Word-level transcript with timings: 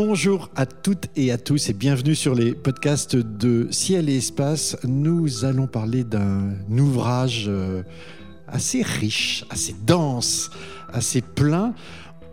Bonjour 0.00 0.48
à 0.54 0.64
toutes 0.64 1.08
et 1.16 1.32
à 1.32 1.38
tous 1.38 1.70
et 1.70 1.72
bienvenue 1.72 2.14
sur 2.14 2.32
les 2.32 2.54
podcasts 2.54 3.16
de 3.16 3.66
Ciel 3.72 4.08
et 4.08 4.18
Espace. 4.18 4.76
Nous 4.84 5.44
allons 5.44 5.66
parler 5.66 6.04
d'un 6.04 6.54
ouvrage 6.70 7.46
euh, 7.48 7.82
assez 8.46 8.82
riche, 8.82 9.44
assez 9.50 9.74
dense, 9.84 10.50
assez 10.92 11.20
plein 11.20 11.74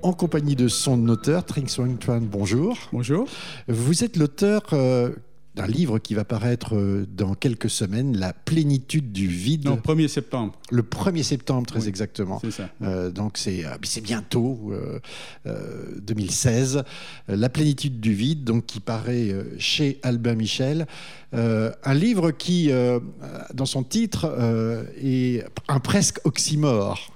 en 0.04 0.14
compagnie 0.14 0.56
de 0.56 0.68
son 0.68 1.10
auteur, 1.10 1.44
Trinh 1.44 1.66
Xuan 1.66 1.98
Tran. 1.98 2.22
Bonjour. 2.22 2.78
Bonjour. 2.94 3.28
Vous 3.68 4.04
êtes 4.04 4.16
l'auteur 4.16 4.62
euh, 4.74 5.10
d'un 5.56 5.68
livre 5.68 6.00
qui 6.00 6.14
va 6.14 6.26
paraître 6.26 6.76
euh, 6.76 7.06
dans 7.10 7.34
quelques 7.34 7.70
semaines, 7.70 8.18
La 8.18 8.34
plénitude 8.34 9.12
du 9.12 9.28
vide. 9.28 9.66
Non, 9.66 9.78
1er 9.78 10.08
septembre. 10.08 10.54
Le 10.72 10.82
1er 10.82 11.24
septembre, 11.24 11.66
très 11.68 11.80
Oui, 11.82 11.88
exactement. 11.88 12.40
C'est 12.44 12.52
ça. 12.52 12.70
Euh, 12.82 13.10
donc 13.10 13.38
c'est 13.38 13.66
euh, 13.66 13.70
c'est 13.84 14.02
bientôt 14.02 14.60
euh, 14.72 15.00
euh, 15.46 15.86
2016. 16.02 16.84
Euh, 17.30 17.36
La 17.36 17.50
plénitude 17.50 18.00
du 18.00 18.14
vide, 18.14 18.44
donc 18.44 18.66
qui 18.66 18.80
paraît 18.80 19.34
chez 19.58 20.00
Albin 20.04 20.36
Michel, 20.36 20.86
Euh, 21.34 21.72
un 21.84 21.94
livre 21.94 22.32
qui, 22.32 22.70
dans 23.54 23.66
son 23.66 23.84
titre, 23.84 24.24
est 25.04 25.44
un 25.68 25.80
presque 25.80 26.20
oxymore. 26.24 27.12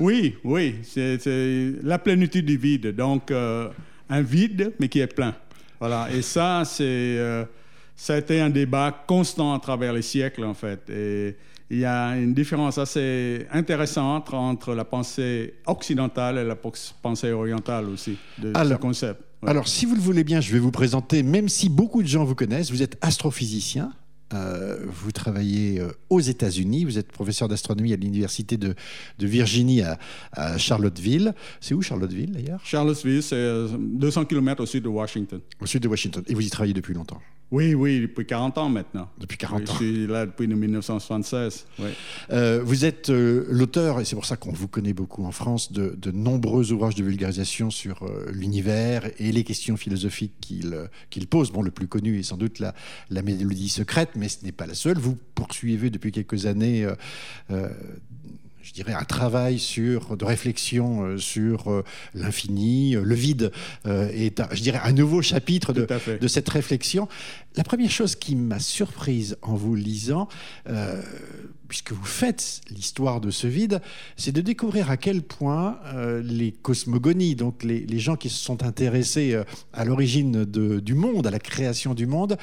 Oui, 0.00 0.36
oui, 0.44 0.76
c'est 0.82 1.18
c'est 1.20 1.72
la 1.82 1.98
plénitude 1.98 2.46
du 2.46 2.56
vide. 2.56 2.94
Donc, 2.96 3.30
un 3.30 4.22
vide, 4.22 4.72
mais 4.78 4.88
qui 4.88 5.00
est 5.00 5.06
plein. 5.06 5.34
Voilà. 5.80 6.08
Et 6.14 6.22
ça, 6.22 6.62
c'est, 6.64 6.84
euh, 6.86 7.44
ça 8.02 8.14
a 8.14 8.18
été 8.18 8.40
un 8.40 8.50
débat 8.50 9.04
constant 9.06 9.54
à 9.54 9.60
travers 9.60 9.92
les 9.92 10.02
siècles, 10.02 10.42
en 10.42 10.54
fait. 10.54 10.90
Et 10.90 11.36
il 11.70 11.78
y 11.78 11.84
a 11.84 12.16
une 12.16 12.34
différence 12.34 12.76
assez 12.76 13.46
intéressante 13.52 14.34
entre 14.34 14.74
la 14.74 14.84
pensée 14.84 15.54
occidentale 15.66 16.38
et 16.38 16.44
la 16.44 16.56
pensée 16.56 17.30
orientale 17.30 17.88
aussi, 17.88 18.16
de 18.38 18.52
ce 18.52 18.74
concept. 18.74 19.20
Ouais. 19.40 19.50
Alors, 19.50 19.68
si 19.68 19.86
vous 19.86 19.94
le 19.94 20.00
voulez 20.00 20.24
bien, 20.24 20.40
je 20.40 20.52
vais 20.52 20.58
vous 20.58 20.72
présenter, 20.72 21.22
même 21.22 21.48
si 21.48 21.68
beaucoup 21.68 22.02
de 22.02 22.08
gens 22.08 22.24
vous 22.24 22.34
connaissent, 22.34 22.72
vous 22.72 22.82
êtes 22.82 22.98
astrophysicien. 23.02 23.92
euh, 24.34 24.84
vous 24.88 25.12
travaillez 25.12 25.78
euh, 25.78 25.92
aux 26.10 26.18
États-Unis, 26.20 26.84
vous 26.84 26.98
êtes 26.98 27.12
professeur 27.12 27.46
d'astronomie 27.46 27.92
à 27.92 27.96
l'université 27.96 28.56
de, 28.56 28.74
de 29.18 29.26
Virginie 29.28 29.82
à, 29.82 29.96
à 30.32 30.58
Charlottesville. 30.58 31.34
C'est 31.60 31.74
où 31.74 31.82
Charlottesville 31.82 32.32
d'ailleurs? 32.32 32.60
Charlottesville, 32.64 33.22
c'est 33.22 33.36
euh, 33.36 33.68
200 33.78 34.24
km 34.24 34.62
au 34.62 34.66
sud 34.66 34.82
de 34.82 34.88
Washington. 34.88 35.40
Au 35.60 35.66
sud 35.66 35.82
de 35.82 35.88
Washington. 35.88 36.24
Et 36.26 36.34
vous 36.34 36.44
y 36.44 36.50
travaillez 36.50 36.74
depuis 36.74 36.94
longtemps? 36.94 37.20
Oui, 37.52 37.74
oui, 37.74 38.00
depuis 38.00 38.24
40 38.24 38.56
ans 38.56 38.68
maintenant. 38.70 39.10
Depuis 39.18 39.36
40 39.36 39.60
Oui, 39.60 39.68
ans. 39.68 39.72
Je 39.72 39.76
suis 39.76 40.06
là 40.06 40.24
depuis 40.24 40.48
1976. 40.48 41.66
Oui. 41.78 41.90
Euh, 42.30 42.62
vous 42.64 42.86
êtes 42.86 43.10
euh, 43.10 43.44
l'auteur, 43.50 44.00
et 44.00 44.06
c'est 44.06 44.16
pour 44.16 44.24
ça 44.24 44.38
qu'on 44.38 44.52
vous 44.52 44.68
connaît 44.68 44.94
beaucoup 44.94 45.24
en 45.26 45.32
France, 45.32 45.70
de, 45.70 45.94
de 46.00 46.10
nombreux 46.10 46.72
ouvrages 46.72 46.94
de 46.94 47.04
vulgarisation 47.04 47.70
sur 47.70 48.04
euh, 48.04 48.30
l'univers 48.32 49.04
et 49.18 49.32
les 49.32 49.44
questions 49.44 49.76
philosophiques 49.76 50.32
qu'il 50.40 50.88
qu'il 51.10 51.26
pose. 51.26 51.52
Bon, 51.52 51.60
le 51.60 51.70
plus 51.70 51.88
connu 51.88 52.18
est 52.18 52.22
sans 52.22 52.38
doute 52.38 52.58
la, 52.58 52.74
la 53.10 53.20
mélodie 53.20 53.68
secrète, 53.68 54.10
mais 54.16 54.30
ce 54.30 54.42
n'est 54.46 54.52
pas 54.52 54.66
la 54.66 54.74
seule. 54.74 54.98
Vous 54.98 55.18
poursuivez 55.34 55.90
depuis 55.90 56.10
quelques 56.10 56.46
années. 56.46 56.86
Je 58.62 58.72
dirais 58.72 58.92
un 58.94 59.04
travail 59.04 59.58
sur, 59.58 60.16
de 60.16 60.24
réflexion 60.24 61.02
euh, 61.02 61.18
sur 61.18 61.70
euh, 61.70 61.84
l'infini, 62.14 62.94
euh, 62.96 63.02
le 63.02 63.14
vide 63.14 63.50
est, 63.84 64.40
un- 64.40 64.48
je 64.52 64.62
dirais, 64.62 64.80
un 64.82 64.92
nouveau 64.92 65.20
chapitre 65.22 65.72
de, 65.72 65.86
de 66.20 66.28
cette 66.28 66.48
réflexion. 66.48 67.08
La 67.56 67.64
première 67.64 67.90
chose 67.90 68.14
qui 68.16 68.36
m'a 68.36 68.58
surprise 68.60 69.36
en 69.42 69.54
vous 69.54 69.74
lisant, 69.74 70.28
euh, 70.68 71.02
puisque 71.68 71.92
vous 71.92 72.04
faites 72.04 72.60
l'histoire 72.70 73.20
de 73.20 73.30
ce 73.30 73.46
vide, 73.46 73.80
c'est 74.16 74.32
de 74.32 74.40
découvrir 74.40 74.90
à 74.90 74.96
quel 74.96 75.22
point 75.22 75.78
euh, 75.94 76.22
les 76.22 76.52
cosmogonies, 76.52 77.34
donc 77.34 77.62
les, 77.64 77.80
les 77.80 77.98
gens 77.98 78.16
qui 78.16 78.28
se 78.28 78.38
sont 78.42 78.62
intéressés 78.62 79.32
euh, 79.34 79.44
à 79.72 79.84
l'origine 79.84 80.44
du 80.44 80.94
monde, 80.94 81.26
à 81.26 81.30
la 81.30 81.38
création 81.40 81.94
du 81.94 82.06
monde, 82.06 82.36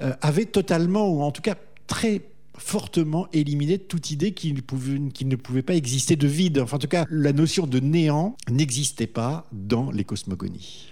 euh, 0.00 0.12
avaient 0.20 0.44
totalement, 0.46 1.08
ou 1.10 1.22
en 1.22 1.32
tout 1.32 1.42
cas 1.42 1.56
très 1.86 2.22
fortement 2.58 3.28
éliminé 3.32 3.78
toute 3.78 4.10
idée 4.10 4.32
qu'il 4.32 4.54
ne, 4.54 5.36
pouvait, 5.36 5.62
pas 5.62 5.74
exister 5.74 6.16
de 6.16 6.26
vide. 6.26 6.58
Enfin, 6.58 6.76
en 6.76 6.80
tout 6.80 6.88
cas, 6.88 7.04
la 7.10 7.32
notion 7.32 7.66
de 7.66 7.80
néant 7.80 8.36
n'existait 8.50 9.06
pas 9.06 9.46
dans 9.52 9.90
les 9.90 10.04
cosmogonies. 10.04 10.90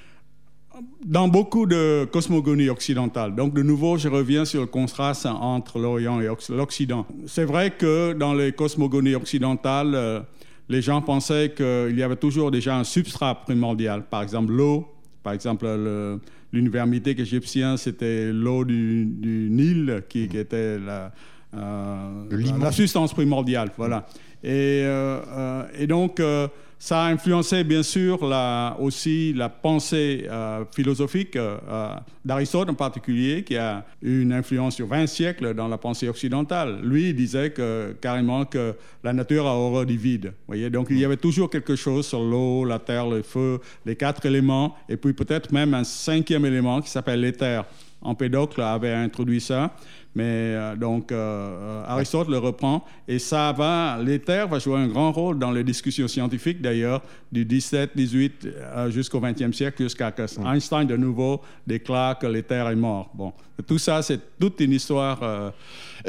Dans 1.05 1.29
beaucoup 1.29 1.67
de 1.67 2.05
cosmogonies 2.11 2.69
occidentales. 2.69 3.35
Donc, 3.37 3.55
de 3.55 3.63
nouveau, 3.63 3.97
je 3.97 4.09
reviens 4.09 4.45
sur 4.45 4.61
le 4.61 4.67
contraste 4.67 5.27
entre 5.27 5.79
l'Orient 5.79 6.21
et 6.21 6.27
Occ- 6.27 6.53
l'Occident. 6.53 7.07
C'est 7.27 7.45
vrai 7.45 7.71
que 7.71 8.13
dans 8.13 8.35
les 8.35 8.53
cosmogonies 8.53 9.15
occidentales, 9.15 9.95
euh, 9.95 10.21
les 10.69 10.83
gens 10.83 11.01
pensaient 11.01 11.53
qu'il 11.57 11.97
y 11.97 12.03
avait 12.03 12.17
toujours 12.17 12.51
déjà 12.51 12.77
un 12.77 12.85
substrat 12.85 13.37
primordial. 13.45 14.05
Par 14.09 14.23
exemple, 14.23 14.53
l'eau. 14.53 14.89
Par 15.23 15.33
exemple, 15.33 15.65
le- 15.67 16.21
l'univers 16.53 16.87
mythique 16.87 17.21
égyptien, 17.21 17.77
c'était 17.77 18.33
l'eau 18.33 18.65
du, 18.65 19.07
Nil 19.51 20.03
qui, 20.09 20.25
était 20.25 20.79
la, 20.79 21.13
la- 21.57 22.37
limon. 22.37 22.59
la 22.59 22.73
substance 22.73 23.13
primordiale. 23.13 23.71
Voilà. 23.77 24.07
Et, 24.43 24.83
euh, 24.85 25.21
euh, 25.29 25.63
et 25.79 25.87
donc, 25.87 26.21
euh, 26.21 26.49
ça 26.79 27.05
a 27.05 27.07
influencé 27.07 27.65
bien 27.65 27.83
sûr 27.83 28.27
la, 28.27 28.77
aussi 28.79 29.33
la 29.33 29.49
pensée 29.49 30.27
euh, 30.31 30.65
philosophique 30.75 31.35
euh, 31.37 31.57
euh, 31.67 31.89
d'Aristote 32.27 32.69
en 32.69 32.75
particulier, 32.75 33.43
qui 33.43 33.57
a 33.57 33.87
eu 34.03 34.21
une 34.21 34.35
influence 34.35 34.75
sur 34.75 34.87
20 34.87 35.07
siècles 35.07 35.55
dans 35.55 35.69
la 35.69 35.79
pensée 35.79 36.09
occidentale. 36.11 36.81
Lui, 36.83 37.09
il 37.11 37.17
disait 37.17 37.51
que, 37.53 37.97
carrément 38.03 38.45
que 38.45 38.75
la 39.03 39.15
nature 39.15 39.47
a 39.47 39.55
horreur 39.57 39.87
du 39.87 39.97
vide. 39.97 40.35
Voyez 40.47 40.69
Donc 40.69 40.89
il 40.91 40.99
y 40.99 41.07
avait 41.07 41.17
toujours 41.17 41.49
quelque 41.49 41.75
chose 41.75 42.07
sur 42.07 42.21
l'eau, 42.21 42.67
la 42.67 42.79
terre, 42.79 43.09
le 43.09 43.23
feu, 43.23 43.61
les 43.87 43.97
quatre 43.97 44.27
éléments, 44.27 44.75
et 44.87 44.99
puis 44.99 45.15
peut-être 45.15 45.53
même 45.53 45.73
un 45.73 45.85
cinquième 45.85 46.45
élément 46.45 46.83
qui 46.83 46.91
s'appelle 46.91 47.21
l'éther. 47.23 47.65
Empédocle 48.03 48.61
avait 48.61 48.93
introduit 48.93 49.41
ça, 49.41 49.75
mais 50.15 50.25
euh, 50.25 50.77
donc 50.77 51.11
euh, 51.11 51.17
euh, 51.17 51.85
Aristote 51.87 52.29
le 52.29 52.39
reprend 52.39 52.85
et 53.09 53.19
ça 53.19 53.53
va, 53.53 53.99
l'éther 54.01 54.49
va 54.49 54.59
jouer 54.59 54.79
un 54.79 54.87
grand 54.87 55.13
rôle 55.13 55.39
dans 55.39 55.51
les 55.51 55.65
discussions 55.65 56.09
scientifiques 56.09 56.61
d'ailleurs 56.63 57.03
du 57.33 57.45
17, 57.45 57.91
18 57.95 58.47
euh, 58.47 58.91
jusqu'au 58.91 59.21
20e 59.21 59.53
siècle 59.53 59.83
jusqu'à 59.83 60.13
que 60.13 60.23
Einstein 60.47 60.87
de 60.87 60.97
nouveau 60.97 61.41
déclare 61.67 62.19
que 62.19 62.27
l'éther 62.27 62.69
est 62.69 62.77
mort. 62.77 63.11
Bon, 63.15 63.33
tout 63.67 63.79
ça 63.79 64.03
c'est 64.03 64.21
toute 64.39 64.61
une 64.61 64.73
histoire. 64.73 65.53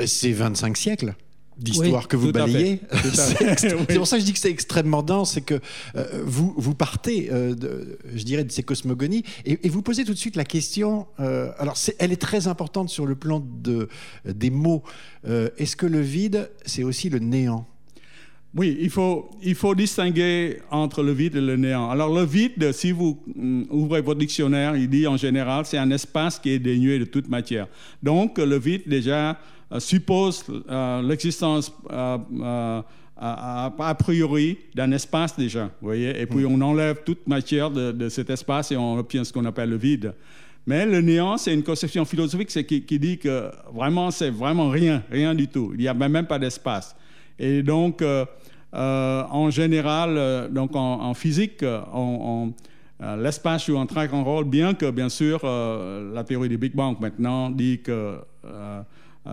C'est 0.05 0.31
25 0.31 0.77
siècles 0.77 1.15
d'histoire 1.57 2.03
Oui, 2.03 2.07
que 2.07 2.15
vous 2.17 2.31
balayez. 2.31 2.81
C'est 3.57 3.73
oui. 3.73 3.95
pour 3.95 4.07
ça 4.07 4.17
que 4.17 4.21
je 4.21 4.25
dis 4.25 4.33
que 4.33 4.39
c'est 4.39 4.51
extrêmement 4.51 5.03
dense, 5.03 5.33
c'est 5.33 5.41
que 5.41 5.59
euh, 5.95 6.23
vous, 6.25 6.53
vous 6.57 6.75
partez, 6.75 7.29
euh, 7.31 7.55
de, 7.55 7.97
je 8.13 8.23
dirais, 8.23 8.43
de 8.43 8.51
ces 8.51 8.63
cosmogonies 8.63 9.23
et, 9.45 9.59
et 9.63 9.69
vous 9.69 9.81
posez 9.81 10.03
tout 10.03 10.13
de 10.13 10.17
suite 10.17 10.35
la 10.35 10.43
question. 10.43 11.07
euh, 11.19 11.51
alors, 11.57 11.75
elle 11.99 12.11
est 12.11 12.21
très 12.21 12.47
importante 12.47 12.89
sur 12.89 13.05
le 13.05 13.15
plan 13.15 13.45
de, 13.63 13.87
des 14.25 14.49
mots. 14.49 14.83
Est-ce 15.57 15.75
que 15.75 15.85
le 15.85 16.01
vide, 16.01 16.51
c'est 16.65 16.83
aussi 16.83 17.09
le 17.09 17.19
néant? 17.19 17.65
Oui, 18.55 18.77
il 18.79 18.89
faut, 18.89 19.29
il 19.43 19.53
faut 19.53 19.75
distinguer 19.75 20.59
entre 20.71 21.03
le 21.03 21.11
vide 21.11 21.35
et 21.35 21.41
le 21.41 21.57
néant. 21.57 21.89
Alors 21.89 22.13
le 22.13 22.23
vide, 22.23 22.71
si 22.71 22.91
vous 22.93 23.21
hum, 23.37 23.65
ouvrez 23.69 23.99
votre 24.01 24.19
dictionnaire, 24.19 24.77
il 24.77 24.89
dit 24.89 25.07
en 25.07 25.17
général, 25.17 25.65
c'est 25.65 25.77
un 25.77 25.91
espace 25.91 26.39
qui 26.39 26.51
est 26.51 26.59
dénué 26.59 26.97
de 26.97 27.03
toute 27.03 27.27
matière. 27.27 27.67
Donc 28.01 28.37
le 28.37 28.57
vide 28.57 28.83
déjà 28.87 29.37
suppose 29.79 30.43
euh, 30.69 31.01
l'existence 31.01 31.71
euh, 31.91 32.17
euh, 32.41 32.81
a, 33.17 33.95
priori 33.97 34.57
d'un 34.73 34.91
espace 34.91 35.37
déjà, 35.37 35.65
vous 35.65 35.87
voyez, 35.87 36.19
et 36.19 36.25
puis 36.25 36.45
on 36.45 36.59
enlève 36.61 37.03
toute 37.05 37.25
matière 37.27 37.71
de, 37.71 37.91
de 37.91 38.09
cet 38.09 38.29
espace 38.29 38.71
et 38.71 38.77
on 38.77 38.97
obtient 38.97 39.23
ce 39.23 39.31
qu'on 39.31 39.45
appelle 39.45 39.69
le 39.69 39.77
vide. 39.77 40.13
Mais 40.67 40.85
le 40.85 40.99
néant, 41.01 41.37
c'est 41.37 41.53
une 41.53 41.63
conception 41.63 42.05
philosophique 42.05 42.49
qui, 42.65 42.81
qui 42.81 42.99
dit 42.99 43.17
que 43.17 43.51
vraiment, 43.73 44.09
c'est 44.09 44.31
vraiment 44.31 44.69
rien, 44.69 45.03
rien 45.11 45.35
du 45.35 45.47
tout. 45.47 45.71
Il 45.73 45.79
n'y 45.79 45.87
a 45.87 45.93
même 45.93 46.25
pas 46.25 46.39
d'espace. 46.39 46.95
Et 47.37 47.61
donc, 47.61 48.01
euh, 48.01 48.25
euh, 48.73 49.23
en 49.29 49.49
général, 49.51 50.15
euh, 50.17 50.49
donc 50.49 50.75
en, 50.75 51.01
en 51.01 51.13
physique, 51.13 51.61
euh, 51.61 51.81
euh, 53.01 53.15
l'espace 53.17 53.65
joue 53.65 53.77
un 53.77 53.85
très 53.85 54.07
grand 54.07 54.23
rôle, 54.23 54.45
bien 54.45 54.73
que, 54.73 54.89
bien 54.89 55.09
sûr, 55.09 55.41
euh, 55.43 56.13
la 56.13 56.23
théorie 56.23 56.49
du 56.49 56.57
Big 56.57 56.73
Bang 56.73 56.97
maintenant 56.99 57.49
dit 57.49 57.81
que 57.81 57.91
euh, 57.91 58.17
euh, 58.45 58.81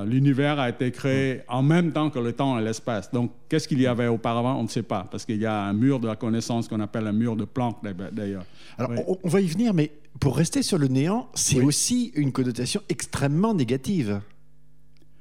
l'univers 0.07 0.59
a 0.59 0.71
été 0.71 0.91
créé 0.91 1.41
en 1.49 1.63
même 1.63 1.93
temps 1.93 2.09
que 2.09 2.19
le 2.19 2.33
temps 2.33 2.59
et 2.59 2.63
l'espace. 2.63 3.11
Donc, 3.13 3.31
qu'est-ce 3.49 3.69
qu'il 3.69 3.81
y 3.81 3.87
avait 3.87 4.07
auparavant 4.07 4.59
On 4.59 4.63
ne 4.63 4.69
sait 4.69 4.83
pas, 4.83 5.07
parce 5.11 5.25
qu'il 5.27 5.37
y 5.39 5.47
a 5.47 5.63
un 5.65 5.73
mur 5.75 6.01
de 6.01 6.07
la 6.07 6.17
connaissance 6.17 6.67
qu'on 6.69 6.81
appelle 6.81 7.07
un 7.07 7.13
mur 7.13 7.37
de 7.37 7.45
Planck, 7.45 7.77
d'ailleurs. 8.13 8.45
Alors, 8.79 8.91
Oui. 8.93 9.17
on, 9.23 9.29
va 9.29 9.41
y 9.41 9.47
venir, 9.47 9.75
mais 9.75 9.91
pour 10.19 10.37
rester 10.37 10.63
sur 10.63 10.79
le 10.79 10.89
néant, 10.89 11.29
c'est 11.35 11.59
Oui. 11.59 11.65
aussi 11.67 12.13
une 12.15 12.33
connotation 12.33 12.81
extrêmement 12.89 13.53
négative. 13.55 14.21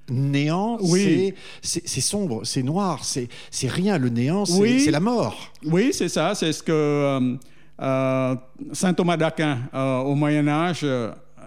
Néant, 0.09 0.77
Oui. 0.81 1.33
c'est- 1.61 1.87
sombre, 2.01 2.41
c'est 2.43 2.63
noir, 2.63 3.03
c'est 3.05 3.27
rien. 3.63 3.97
Le 3.97 4.09
néant, 4.09 4.45
c'est 4.45 4.59
Oui. 4.59 4.89
la 4.89 4.99
mort. 4.99 5.51
Oui, 5.65 5.91
c'est 5.93 6.09
ça. 6.09 6.33
C'est 6.35 6.51
ce 6.51 6.63
que 6.63 6.71
euh, 6.71 7.35
euh, 7.81 8.35
saint 8.73 8.93
Thomas 8.93 9.15
d'Aquin, 9.15 9.59
euh, 9.73 9.99
au 9.99 10.15
Moyen 10.15 10.47
Âge, 10.47 10.85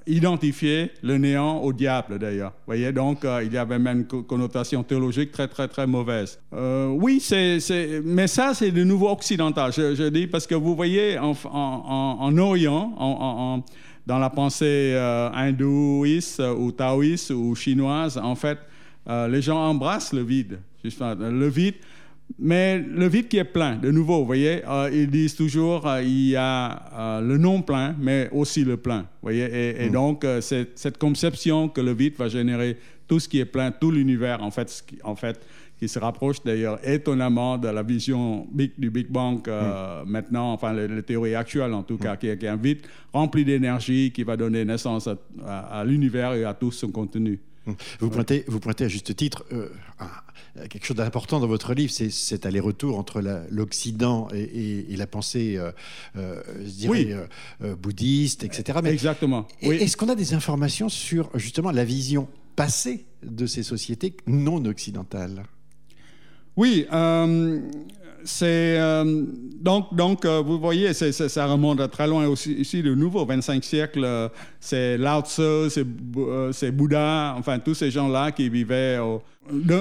euh, 0.08 0.12
identifié 0.12 0.90
le 1.02 1.18
néant 1.18 1.58
au 1.58 1.72
diable 1.72 2.18
d'ailleurs. 2.18 2.52
voyez, 2.66 2.92
donc 2.92 3.26
il 3.42 3.52
y 3.52 3.58
avait 3.58 3.78
même 3.78 4.06
une 4.10 4.22
connotation 4.24 4.82
théologique 4.82 5.32
très 5.32 5.48
très 5.48 5.68
très 5.68 5.86
mauvaise. 5.86 6.38
oui, 6.52 7.20
c'est, 7.20 7.58
mais 8.04 8.26
ça 8.26 8.54
c'est 8.54 8.70
de 8.70 8.84
nouveau 8.84 9.10
occidental. 9.10 9.72
Je, 9.72 10.08
dis 10.08 10.26
parce 10.26 10.46
que 10.46 10.54
vous 10.54 10.74
voyez 10.74 11.18
en, 11.18 11.34
en, 11.44 12.16
en 12.20 12.38
Orient, 12.38 12.94
en, 12.98 13.62
dans 14.06 14.18
la 14.18 14.30
pensée 14.30 14.94
hindouiste 15.34 16.42
ou 16.58 16.72
taoïste 16.72 17.30
ou 17.30 17.54
chinoise, 17.54 18.18
en 18.18 18.34
fait, 18.34 18.58
les 19.08 19.42
gens 19.42 19.58
embrassent 19.58 20.12
le 20.12 20.22
vide. 20.22 20.58
Le 20.82 21.48
vide, 21.48 21.76
mais 22.38 22.78
le 22.78 23.06
vide 23.06 23.28
qui 23.28 23.38
est 23.38 23.44
plein, 23.44 23.76
de 23.76 23.90
nouveau, 23.90 24.18
vous 24.18 24.26
voyez, 24.26 24.62
euh, 24.66 24.90
ils 24.92 25.08
disent 25.08 25.36
toujours 25.36 25.86
euh, 25.86 26.02
il 26.02 26.30
y 26.30 26.36
a 26.36 26.82
euh, 26.92 27.20
le 27.20 27.38
non 27.38 27.62
plein, 27.62 27.94
mais 27.98 28.28
aussi 28.32 28.64
le 28.64 28.76
plein. 28.76 29.06
voyez, 29.22 29.84
et, 29.84 29.88
mm. 29.88 29.92
donc 29.92 30.26
c'est 30.40 30.76
cette 30.76 30.98
conception 30.98 31.68
que 31.68 31.80
le 31.80 31.92
vide 31.92 32.14
va 32.16 32.28
générer 32.28 32.76
tout 33.06 33.20
ce 33.20 33.28
qui 33.28 33.38
est 33.38 33.44
plein, 33.44 33.70
tout 33.70 33.90
l'univers, 33.90 34.42
en 34.42 34.50
fait, 34.50 34.84
qui, 34.86 34.98
en 35.04 35.14
fait, 35.14 35.46
qui 35.78 35.86
se 35.86 35.98
rapproche 35.98 36.42
d'ailleurs 36.42 36.78
étonnamment 36.86 37.58
de 37.58 37.68
la 37.68 37.82
vision 37.82 38.46
du 38.52 38.90
Big 38.90 39.08
Bang 39.08 39.46
mm. 39.46 40.08
maintenant, 40.08 40.52
enfin, 40.52 40.72
les, 40.72 41.02
théories 41.02 41.36
actuelles 41.36 41.74
en 41.74 41.82
tout 41.84 41.98
cas, 41.98 42.14
mm. 42.14 42.18
qui, 42.18 42.26
est 42.28 42.48
un 42.48 42.56
vide 42.56 42.80
rempli 43.12 43.44
d'énergie 43.44 44.10
qui 44.10 44.24
va 44.24 44.36
donner 44.36 44.64
naissance 44.64 45.08
à, 45.46 45.84
l'univers 45.84 46.34
et 46.34 46.44
à 46.44 46.54
tout 46.54 46.72
son 46.72 46.88
contenu. 46.88 47.38
Vous 48.00 48.10
pointez, 48.10 48.44
vous 48.46 48.60
pointez 48.60 48.84
à 48.84 48.88
juste 48.88 49.14
titre 49.16 49.44
euh, 49.52 49.68
quelque 50.68 50.84
chose 50.84 50.96
d'important 50.96 51.40
dans 51.40 51.46
votre 51.46 51.74
livre, 51.74 51.92
c'est 51.92 52.10
cet 52.10 52.46
aller-retour 52.46 52.98
entre 52.98 53.22
l'Occident 53.50 54.28
et, 54.32 54.94
la 54.96 55.06
pensée, 55.06 55.56
euh, 55.56 55.72
euh, 56.16 56.42
je 56.64 56.70
dirais, 56.70 57.28
bouddhiste, 57.80 58.44
etc. 58.44 58.78
Mais 58.82 58.92
Exactement. 58.92 59.48
Est-ce 59.60 59.96
qu'on 59.96 60.08
a 60.08 60.14
des 60.14 60.34
informations 60.34 60.88
sur 60.88 61.30
justement 61.34 61.70
la 61.70 61.84
vision 61.84 62.28
passée 62.56 63.06
de 63.22 63.46
ces 63.46 63.62
sociétés 63.62 64.16
non 64.26 64.64
occidentales? 64.64 65.44
Oui 66.56 66.86
c'est 68.26 68.78
donc 69.64 69.94
donc 69.94 70.26
vous 70.26 70.58
voyez 70.58 70.92
ça 70.92 71.46
remonte 71.46 71.80
à 71.80 71.88
très 71.88 72.06
loin 72.06 72.26
aussi 72.26 72.52
ici 72.52 72.82
de 72.82 72.94
nouveau 72.94 73.24
25 73.24 73.64
siècles 73.64 74.30
c'est 74.60 74.96
Lao 74.98 75.22
Tzu 75.22 75.70
c'est 76.52 76.70
Bouddha 76.70 77.34
enfin 77.38 77.58
tous 77.58 77.74
ces 77.74 77.90
gens 77.90 78.08
là 78.08 78.30
qui 78.30 78.48
vivaient 78.48 78.98
au, 78.98 79.22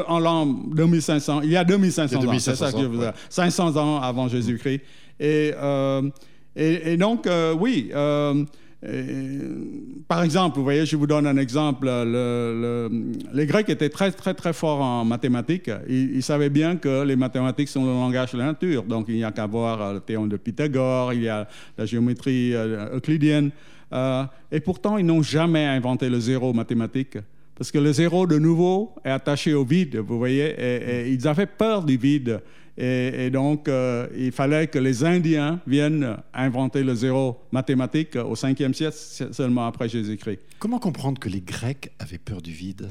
en 0.07 0.19
l'an 0.19 0.45
2500, 0.45 1.41
il 1.43 1.51
y 1.51 1.57
a 1.57 1.63
2500 1.63 2.17
ans, 2.17 2.39
c'est 2.39 2.55
ça 2.55 2.71
que 2.71 2.79
je 2.79 2.85
veux 2.85 2.97
dire, 2.97 3.13
500 3.29 3.77
ans 3.77 4.01
avant 4.01 4.27
Jésus-Christ. 4.27 4.81
Et, 5.19 5.53
euh, 5.55 6.01
et, 6.55 6.97
donc, 6.97 7.27
euh, 7.27 7.53
oui, 7.53 7.89
euh, 7.93 8.43
par 10.07 10.23
exemple, 10.23 10.57
vous 10.57 10.63
voyez, 10.63 10.85
je 10.85 10.95
vous 10.95 11.07
donne 11.07 11.25
un 11.25 11.37
exemple. 11.37 11.87
les 11.87 13.45
Grecs 13.45 13.69
étaient 13.69 13.89
très, 13.89 14.11
très, 14.11 14.33
très 14.33 14.53
forts 14.53 14.81
en 14.81 15.05
mathématiques. 15.05 15.71
Ils, 15.87 16.23
savaient 16.23 16.49
bien 16.49 16.75
que 16.75 17.03
les 17.03 17.15
mathématiques 17.15 17.69
sont 17.69 17.85
le 17.85 17.91
langage 17.91 18.33
de 18.33 18.37
la 18.37 18.45
nature. 18.45 18.83
Donc, 18.83 19.05
il 19.07 19.15
n'y 19.15 19.23
a 19.23 19.31
qu'à 19.31 19.45
voir 19.45 19.93
le 19.93 19.99
théorème 19.99 20.29
de 20.29 20.37
Pythagore, 20.37 21.13
il 21.13 21.23
y 21.23 21.29
a 21.29 21.47
la 21.77 21.85
géométrie 21.85 22.53
euclidienne. 22.53 23.51
et 24.51 24.59
pourtant, 24.59 24.97
ils 24.97 25.05
n'ont 25.05 25.21
jamais 25.23 25.65
inventé 25.65 26.09
le 26.09 26.19
zéro 26.19 26.53
mathématique. 26.53 27.17
Parce 27.55 27.71
que 27.71 27.77
le 27.77 27.93
zéro, 27.93 28.25
de 28.25 28.39
nouveau, 28.39 28.95
est 29.05 29.11
attaché 29.11 29.53
au 29.53 29.63
vide, 29.63 29.97
vous 29.97 30.17
voyez, 30.17 30.55
et, 30.57 31.11
ils 31.11 31.27
avaient 31.27 31.45
peur 31.45 31.83
du 31.83 31.97
vide. 31.97 32.41
Et, 32.75 33.29
donc, 33.29 33.67
euh, 33.67 34.07
il 34.17 34.31
fallait 34.31 34.65
que 34.65 34.79
les 34.79 35.03
Indiens 35.03 35.59
viennent 35.67 36.17
inventer 36.33 36.83
le 36.83 36.95
zéro 36.95 37.41
mathématique 37.51 38.15
au 38.15 38.33
5e 38.33 38.73
siècle, 38.73 38.97
seulement 39.31 39.67
après 39.67 39.87
Jésus-Christ. 39.87 40.39
Comment 40.57 40.79
comprendre 40.79 41.19
que 41.19 41.29
les 41.29 41.41
Grecs 41.41 41.91
avaient 41.99 42.17
peur 42.17 42.41
du 42.41 42.51
vide? 42.51 42.89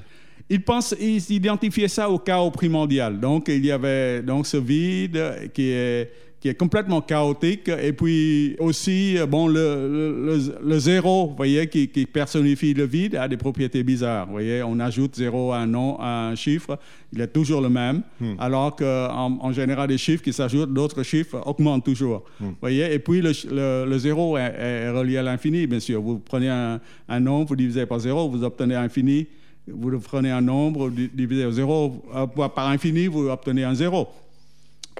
Ils, 0.48 0.62
pensent, 0.62 0.94
ils 1.00 1.28
identifiaient 1.32 1.88
ça 1.88 2.08
au 2.08 2.18
chaos 2.18 2.52
primordial. 2.52 3.18
Donc, 3.18 3.48
il 3.48 3.64
y 3.64 3.72
avait 3.72 4.22
donc 4.22 4.46
ce 4.46 4.56
vide 4.56 5.50
qui 5.52 5.70
est 5.70 6.12
qui 6.42 6.48
est 6.48 6.54
complètement 6.54 7.00
chaotique. 7.00 7.68
Et 7.68 7.92
puis 7.92 8.56
aussi, 8.58 9.16
euh, 9.16 9.26
bon, 9.26 9.46
le, 9.46 10.58
le, 10.60 10.78
zéro, 10.80 11.28
vous 11.28 11.36
voyez, 11.36 11.68
qui, 11.68 11.86
qui, 11.86 12.04
personnifie 12.04 12.74
le 12.74 12.84
vide, 12.84 13.14
a 13.14 13.28
des 13.28 13.36
propriétés 13.36 13.84
bizarres. 13.84 14.26
Vous 14.26 14.32
voyez, 14.32 14.60
on 14.64 14.80
ajoute 14.80 15.14
zéro 15.14 15.52
à 15.52 15.58
un, 15.58 15.68
nom, 15.68 15.96
à 16.00 16.30
un 16.30 16.34
chiffre, 16.34 16.80
il 17.12 17.20
est 17.20 17.28
toujours 17.28 17.60
le 17.60 17.68
même, 17.68 18.02
hmm. 18.20 18.34
alors 18.40 18.74
qu'en 18.74 19.38
en 19.40 19.52
général, 19.52 19.86
des 19.86 19.98
chiffres 19.98 20.24
qui 20.24 20.32
s'ajoutent, 20.32 20.74
d'autres 20.74 21.04
chiffres 21.04 21.40
augmentent 21.46 21.84
toujours. 21.84 22.24
Hmm. 22.40 22.46
Vous 22.46 22.56
voyez, 22.60 22.92
et 22.92 22.98
puis 22.98 23.22
le, 23.22 23.98
zéro 23.98 24.36
est, 24.36 24.90
relié 24.90 25.18
à 25.18 25.22
l'infini, 25.22 25.68
bien 25.68 25.78
sûr. 25.78 26.02
Vous 26.02 26.18
prenez 26.18 26.48
un, 26.48 26.80
un 27.08 27.20
nombre, 27.20 27.50
vous 27.50 27.56
divisez 27.56 27.86
par 27.86 28.00
zéro, 28.00 28.28
vous 28.28 28.42
obtenez 28.42 28.74
infini. 28.74 29.28
Vous 29.68 29.96
prenez 30.00 30.32
un 30.32 30.40
nombre, 30.40 30.90
divisé 30.90 31.44
par 31.44 31.52
zéro 31.52 32.02
par 32.36 32.68
infini, 32.68 33.06
vous 33.06 33.28
obtenez 33.28 33.62
un 33.62 33.76
zéro. 33.76 34.08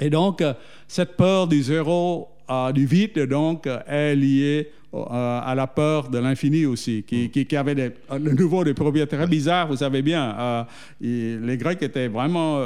Et 0.00 0.11
donc, 0.11 0.41
euh, 0.41 0.55
cette 0.89 1.17
peur 1.17 1.47
du 1.47 1.62
zéro, 1.62 2.29
euh, 2.50 2.73
du 2.73 2.87
vide, 2.87 3.19
donc, 3.27 3.69
est 3.87 4.17
liée 4.17 4.71
euh, 4.94 5.00
à 5.00 5.55
la 5.55 5.67
peur 5.67 6.09
de 6.09 6.19
l'infini 6.19 6.67
aussi, 6.67 7.03
qui, 7.03 7.56
avait 7.56 7.75
de 7.75 8.31
nouveau 8.33 8.65
des 8.65 8.75
propriétés 8.75 9.17
très 9.17 9.27
bizarres, 9.27 9.69
vous 9.69 9.77
savez 9.77 10.03
bien. 10.03 10.67
les 11.00 11.56
Grecs 11.56 11.83
étaient 11.83 12.09
vraiment 12.09 12.61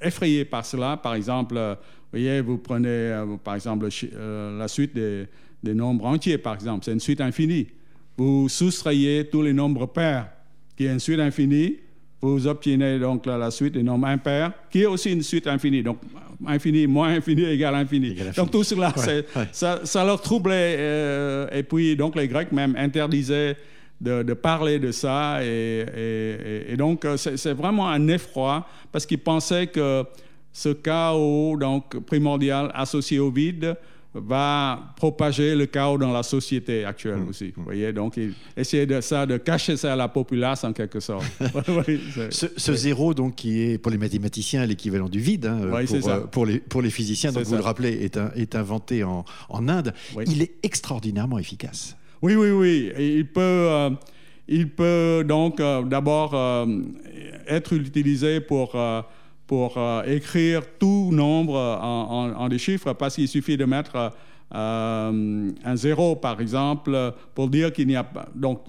effrayés 0.00 0.44
par 0.44 0.66
cela. 0.66 0.96
Par 0.96 1.14
exemple, 1.14 1.76
vous 2.12 2.58
prenez 2.58 3.24
par 3.44 3.54
exemple 3.54 3.88
la 4.58 4.66
suite 4.66 4.96
des, 4.96 5.26
des, 5.62 5.74
nombres 5.74 6.06
entiers, 6.06 6.38
par 6.38 6.54
exemple, 6.54 6.84
c'est 6.84 6.92
une 6.92 7.00
suite 7.00 7.20
infinie. 7.20 7.68
Vous 8.16 8.48
soustrayez 8.48 9.28
tous 9.28 9.42
les 9.42 9.52
nombres 9.52 9.86
pairs, 9.86 10.28
qui 10.76 10.86
est 10.86 10.92
une 10.92 10.98
suite 10.98 11.20
infinie, 11.20 11.76
vous 12.20 12.46
obtenez 12.46 12.98
donc 12.98 13.26
la, 13.26 13.50
suite 13.50 13.74
des 13.74 13.82
nombres 13.82 14.06
impairs, 14.06 14.52
qui 14.70 14.82
est 14.82 14.86
aussi 14.86 15.12
une 15.12 15.22
suite 15.22 15.46
infinie. 15.46 15.82
Donc, 15.82 15.98
infini 16.46 16.86
moins 16.86 17.08
infini 17.08 17.44
égale 17.44 17.74
infini. 17.74 18.16
Donc, 18.36 18.50
tout 18.50 18.64
cela, 18.64 18.92
Ça, 19.52 19.80
ça, 19.84 20.04
leur 20.04 20.20
troublait. 20.20 20.76
Euh, 20.78 21.48
et 21.52 21.62
puis, 21.62 21.96
donc, 21.96 22.16
les 22.16 22.28
Grecs 22.28 22.52
même 22.52 22.74
interdisaient 22.76 23.56
de, 24.00 24.34
parler 24.34 24.78
de 24.78 24.92
ça. 24.92 25.44
Et, 25.44 26.66
et 26.68 26.76
donc, 26.76 27.06
c'est 27.16 27.52
vraiment 27.52 27.88
un 27.88 28.08
effroi 28.08 28.66
parce 28.92 29.06
qu'ils 29.06 29.18
pensaient 29.18 29.66
que 29.66 30.04
ce 30.52 30.70
chaos 30.70 31.56
donc, 31.58 31.98
primordial 32.06 32.70
associé 32.74 33.18
au 33.18 33.30
vide 33.30 33.76
va 34.24 34.94
propager 34.96 35.54
le 35.54 35.66
chaos 35.66 35.98
dans 35.98 36.12
la 36.12 36.22
société 36.22 36.84
actuelle 36.84 37.18
mmh. 37.18 37.28
aussi. 37.28 37.52
Vous 37.56 37.64
voyez, 37.64 37.92
donc 37.92 38.18
essayer 38.56 38.86
de 38.86 39.00
ça, 39.00 39.26
de 39.26 39.36
cacher 39.36 39.76
ça 39.76 39.92
à 39.92 39.96
la 39.96 40.08
populace 40.08 40.64
en 40.64 40.72
quelque 40.72 41.00
sorte. 41.00 41.24
ce, 42.30 42.74
zéro, 42.74 43.14
donc, 43.14 43.36
qui 43.36 43.62
est 43.62 43.78
pour 43.78 43.90
les 43.90 43.98
mathématiciens 43.98 44.66
l'équivalent 44.66 45.08
du 45.08 45.20
vide, 45.20 45.46
hein, 45.46 45.60
pour, 45.86 46.08
euh, 46.08 46.20
pour, 46.20 46.46
les, 46.46 46.58
pour 46.58 46.82
les 46.82 46.90
physiciens, 46.90 47.32
donc 47.32 47.44
vous 47.44 47.54
le 47.54 47.60
rappelez, 47.60 48.04
est, 48.04 48.18
est 48.36 48.54
inventé 48.54 49.04
en, 49.04 49.24
en 49.48 49.68
Inde, 49.68 49.92
il 50.26 50.42
est 50.42 50.54
extraordinairement 50.62 51.38
efficace. 51.38 51.96
Oui, 52.22 52.34
oui, 52.34 52.50
oui. 52.50 52.92
Il 52.98 53.26
peut, 53.26 53.40
euh, 53.40 53.90
il 54.48 54.70
peut 54.70 55.24
donc 55.26 55.60
euh, 55.60 55.82
d'abord 55.82 56.34
être 57.46 57.74
utilisé 57.74 58.40
pour 58.40 58.76
pour 59.46 59.78
euh, 59.78 60.02
écrire 60.04 60.62
tout 60.78 61.10
nombre 61.12 61.56
en, 61.56 62.48
des 62.48 62.58
chiffres 62.58 62.92
parce 62.92 63.14
qu'il 63.14 63.28
suffit 63.28 63.56
de 63.56 63.64
mettre 63.64 64.12
euh, 64.54 65.50
un 65.64 65.76
zéro, 65.76 66.14
par 66.14 66.40
exemple, 66.40 67.12
pour 67.34 67.48
dire 67.48 67.72
qu'il 67.72 67.88
n'y 67.88 67.96
a 67.96 68.04
pas, 68.04 68.26
donc, 68.32 68.62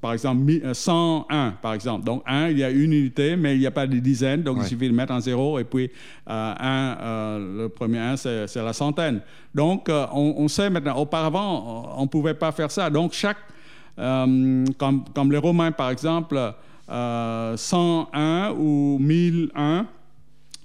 par 0.00 0.12
exemple, 0.12 0.44
101, 0.72 1.54
par 1.60 1.74
exemple. 1.74 2.04
Donc, 2.04 2.22
1, 2.26 2.50
il 2.50 2.58
y 2.58 2.64
a 2.64 2.70
une 2.70 2.92
unité, 2.92 3.34
mais 3.34 3.56
il 3.56 3.58
n'y 3.58 3.66
a 3.66 3.72
pas 3.72 3.88
de 3.88 3.98
dizaines, 3.98 4.42
donc 4.42 4.58
il 4.60 4.66
suffit 4.66 4.88
de 4.88 4.94
mettre 4.94 5.12
un 5.12 5.20
zéro, 5.20 5.58
et 5.58 5.64
puis 5.64 5.90
euh, 6.30 6.54
1, 6.58 6.96
euh, 7.00 7.62
le 7.62 7.68
premier 7.68 7.98
1, 7.98 8.16
c'est 8.16 8.54
la 8.56 8.72
centaine. 8.72 9.20
Donc, 9.52 9.90
on, 9.90 10.46
sait 10.46 10.70
maintenant, 10.70 10.96
auparavant, 10.96 11.94
on 11.96 12.02
ne 12.02 12.08
pouvait 12.08 12.34
pas 12.34 12.52
faire 12.52 12.70
ça. 12.70 12.88
Donc, 12.88 13.12
chaque, 13.12 13.38
comme, 13.96 15.04
comme 15.12 15.32
les 15.32 15.38
Romains, 15.38 15.72
par 15.72 15.90
exemple, 15.90 16.38
101 16.88 18.54
ou 18.56 18.98
1001, 19.00 19.86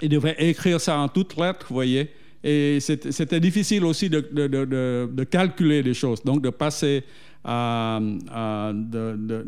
il 0.01 0.09
devait 0.09 0.35
écrire 0.39 0.79
ça 0.79 0.97
en 0.97 1.07
toutes 1.07 1.37
lettres, 1.37 1.65
vous 1.69 1.75
voyez. 1.75 2.09
Et 2.43 2.79
c'était 2.79 3.39
difficile 3.39 3.85
aussi 3.85 4.09
de, 4.09 4.27
de, 4.31 4.47
de, 4.47 5.09
de, 5.11 5.23
calculer 5.23 5.83
des 5.83 5.93
choses, 5.93 6.23
donc 6.23 6.41
de 6.41 6.49
passer 6.49 7.03
à, 7.43 7.99
de, 8.73 9.45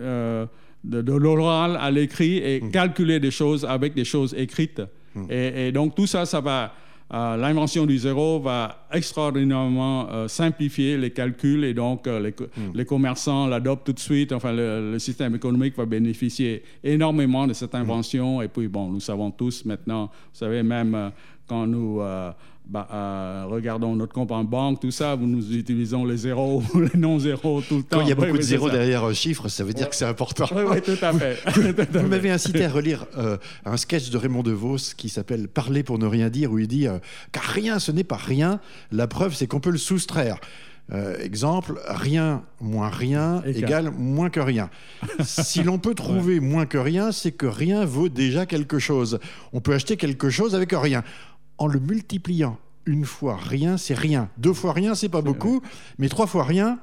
euh, 0.00 0.46
l'oral 0.84 1.78
à 1.80 1.90
l'écrit 1.90 2.38
et 2.38 2.60
mmh. 2.60 2.70
calculer 2.72 3.20
des 3.20 3.30
choses 3.30 3.64
avec 3.64 3.94
des 3.94 4.04
choses 4.04 4.34
écrites. 4.36 4.82
Mmh. 5.14 5.24
Et, 5.30 5.68
et, 5.68 5.72
donc 5.72 5.94
tout 5.94 6.08
ça, 6.08 6.26
ça 6.26 6.40
va 6.40 6.74
euh, 7.14 7.36
l'invention 7.36 7.86
du 7.86 7.98
zéro 7.98 8.40
va 8.40 8.85
extraordinairement 8.96 10.08
euh, 10.10 10.28
simplifier 10.28 10.96
les 10.96 11.10
calculs 11.10 11.64
et 11.64 11.74
donc 11.74 12.06
euh, 12.06 12.30
hmm. 12.30 12.72
les, 12.74 12.84
commerçants 12.84 13.46
l'adoptent 13.46 13.86
tout 13.86 13.92
de 13.92 14.00
suite. 14.00 14.32
Enfin, 14.32 14.52
le, 14.52 14.98
système 14.98 15.34
économique 15.34 15.76
va 15.76 15.86
bénéficier 15.86 16.62
énormément 16.82 17.46
de 17.46 17.52
cette 17.52 17.74
hmm. 17.74 17.82
invention. 17.82 18.42
Et 18.42 18.48
puis, 18.48 18.68
bon, 18.68 18.90
nous 18.90 19.00
savons 19.00 19.30
tous 19.30 19.64
maintenant, 19.64 20.06
vous 20.06 20.38
savez, 20.38 20.62
même 20.62 21.12
quand 21.46 21.66
nous 21.66 22.00
bah, 22.68 22.88
euh, 22.92 23.44
regardons 23.48 23.94
notre 23.94 24.12
compte 24.12 24.32
en 24.32 24.42
banque, 24.42 24.80
tout 24.80 24.90
ça, 24.90 25.16
nous 25.16 25.54
utilisons 25.54 26.04
les 26.04 26.16
zéros 26.16 26.64
ou 26.74 26.80
les 26.92 26.98
non-zéros 26.98 27.60
tout 27.60 27.76
le 27.76 27.82
temps. 27.84 27.98
Quand 27.98 28.02
il 28.02 28.08
y 28.08 28.12
a 28.12 28.16
beaucoup 28.16 28.36
de 28.36 28.42
zéros 28.42 28.68
derrière 28.70 29.04
un 29.04 29.12
chiffre, 29.12 29.46
ça 29.48 29.62
veut 29.62 29.72
dire 29.72 29.88
que 29.88 29.94
c'est 29.94 30.04
important. 30.04 30.48
Oui, 30.52 30.62
oui, 30.68 30.82
tout 30.82 30.98
à 31.00 31.12
fait. 31.12 31.38
Vous 31.92 32.08
m'avez 32.08 32.30
incité 32.30 32.64
à 32.64 32.68
relire 32.68 33.06
euh, 33.18 33.36
un 33.64 33.76
sketch 33.76 34.10
de 34.10 34.18
Raymond 34.18 34.42
DeVos 34.42 34.94
qui 34.96 35.08
s'appelle 35.08 35.46
Parler 35.46 35.84
pour 35.84 36.00
ne 36.00 36.06
rien 36.06 36.28
dire, 36.28 36.50
où 36.50 36.58
il 36.58 36.66
dit 36.66 36.88
Car 37.30 37.44
rien, 37.44 37.78
ce 37.78 37.92
n'est 37.92 38.04
pas 38.04 38.16
rien. 38.16 38.58
La 38.92 39.06
preuve, 39.06 39.34
c'est 39.34 39.46
qu'on 39.46 39.60
peut 39.60 39.70
le 39.70 39.78
soustraire. 39.78 40.38
exemple, 41.18 41.80
rien 41.86 42.44
moins 42.60 42.88
rien 42.88 43.42
égale 43.44 43.90
moins 43.90 44.30
que 44.30 44.40
rien. 44.40 44.70
si 45.24 45.62
l'on 45.62 45.78
peut 45.78 45.94
trouver 45.94 46.38
moins 46.38 46.66
que 46.66 46.78
rien, 46.78 47.10
c'est 47.12 47.32
que 47.32 47.46
rien 47.46 47.84
vaut 47.84 48.08
déjà 48.08 48.46
quelque 48.46 48.78
chose. 48.78 49.18
On 49.52 49.60
peut 49.60 49.74
acheter 49.74 49.96
quelque 49.96 50.30
chose 50.30 50.54
avec 50.54 50.72
rien 50.72 51.02
en 51.58 51.66
le 51.66 51.80
multipliant 51.80 52.58
une 52.86 53.04
fois 53.04 53.36
rien, 53.36 53.76
c'est 53.76 53.94
rien. 53.94 54.30
Deux 54.38 54.52
fois 54.52 54.72
rien, 54.72 54.94
c'est 54.94 55.08
pas 55.08 55.22
beaucoup, 55.22 55.60
mais 55.98 56.08
trois 56.08 56.26
fois 56.26 56.44
rien, 56.44 56.78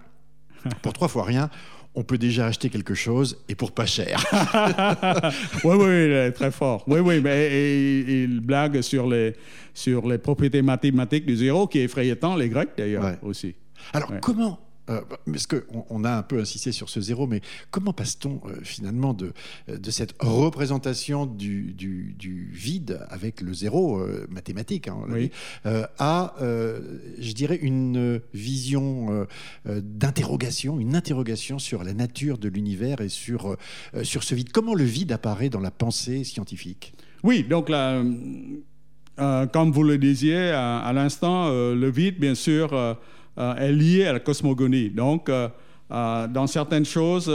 pour 0.81 0.93
trois 0.93 1.07
fois 1.07 1.23
rien, 1.23 1.49
on 1.95 2.03
peut 2.03 2.17
déjà 2.17 2.47
acheter 2.47 2.69
quelque 2.69 2.95
chose 2.95 3.37
et 3.47 3.55
pour 3.55 3.71
pas 3.71 3.85
cher. 3.85 4.25
oui, 5.63 5.75
oui, 5.77 6.33
très 6.33 6.51
fort. 6.51 6.83
Oui, 6.87 6.99
oui, 6.99 7.21
mais 7.21 8.23
il 8.23 8.39
blague 8.39 8.81
sur 8.81 9.07
les, 9.07 9.35
sur 9.73 10.07
les 10.07 10.17
propriétés 10.17 10.61
mathématiques 10.61 11.25
du 11.25 11.35
zéro 11.35 11.67
qui 11.67 11.79
effrayaient 11.79 12.15
tant 12.15 12.35
les 12.35 12.49
Grecs 12.49 12.71
d'ailleurs 12.77 13.17
aussi. 13.21 13.55
Alors, 13.93 14.11
comment 14.21 14.59
euh, 14.89 15.01
parce 15.25 15.47
qu'on 15.47 15.85
on 15.89 16.03
a 16.03 16.11
un 16.11 16.23
peu 16.23 16.39
insisté 16.39 16.73
sur 16.73 16.89
ce 16.89 16.99
zéro, 16.99 17.25
mais 17.25 17.39
comment 17.71 17.93
passe-t-on 17.93 18.41
euh, 18.45 18.55
finalement 18.63 19.13
de, 19.13 19.31
de 19.69 19.91
cette 19.91 20.13
représentation 20.19 21.25
du, 21.25 21.73
du, 21.73 22.49
vide 22.51 22.99
avec 23.09 23.39
le 23.39 23.53
zéro 23.53 23.99
euh, 23.99 24.27
mathématique 24.29 24.89
hein, 24.89 24.97
à, 25.97 26.35
je 26.39 27.31
dirais, 27.33 27.59
une 27.61 28.19
vision 28.33 29.25
d'interrogation, 29.65 30.79
une 30.79 30.95
interrogation 30.95 31.59
sur 31.59 31.83
la 31.83 31.93
nature 31.93 32.37
de 32.37 32.49
l'univers 32.49 33.01
et 33.01 33.09
sur, 33.09 33.57
sur 34.03 34.23
ce 34.23 34.35
vide? 34.35 34.51
Comment 34.51 34.73
le 34.73 34.83
vide 34.83 35.11
apparaît 35.11 35.49
dans 35.49 35.59
la 35.59 35.71
pensée 35.71 36.23
scientifique? 36.23 36.93
Oui, 37.23 37.43
donc 37.43 37.69
là, 37.69 38.03
comme 39.17 39.71
vous 39.71 39.83
le 39.83 39.97
disiez 39.97 40.49
à, 40.49 40.79
à 40.79 40.93
l'instant, 40.93 41.49
le 41.49 41.89
vide, 41.89 42.19
bien 42.19 42.35
sûr, 42.35 42.73
euh, 42.73 42.93
est 43.37 43.71
liée 43.71 44.05
à 44.05 44.13
la 44.13 44.19
cosmogonie. 44.19 44.89
Donc, 44.89 45.29
euh, 45.29 45.49
euh, 45.91 46.27
dans 46.27 46.47
certaines 46.47 46.85
choses, 46.85 47.31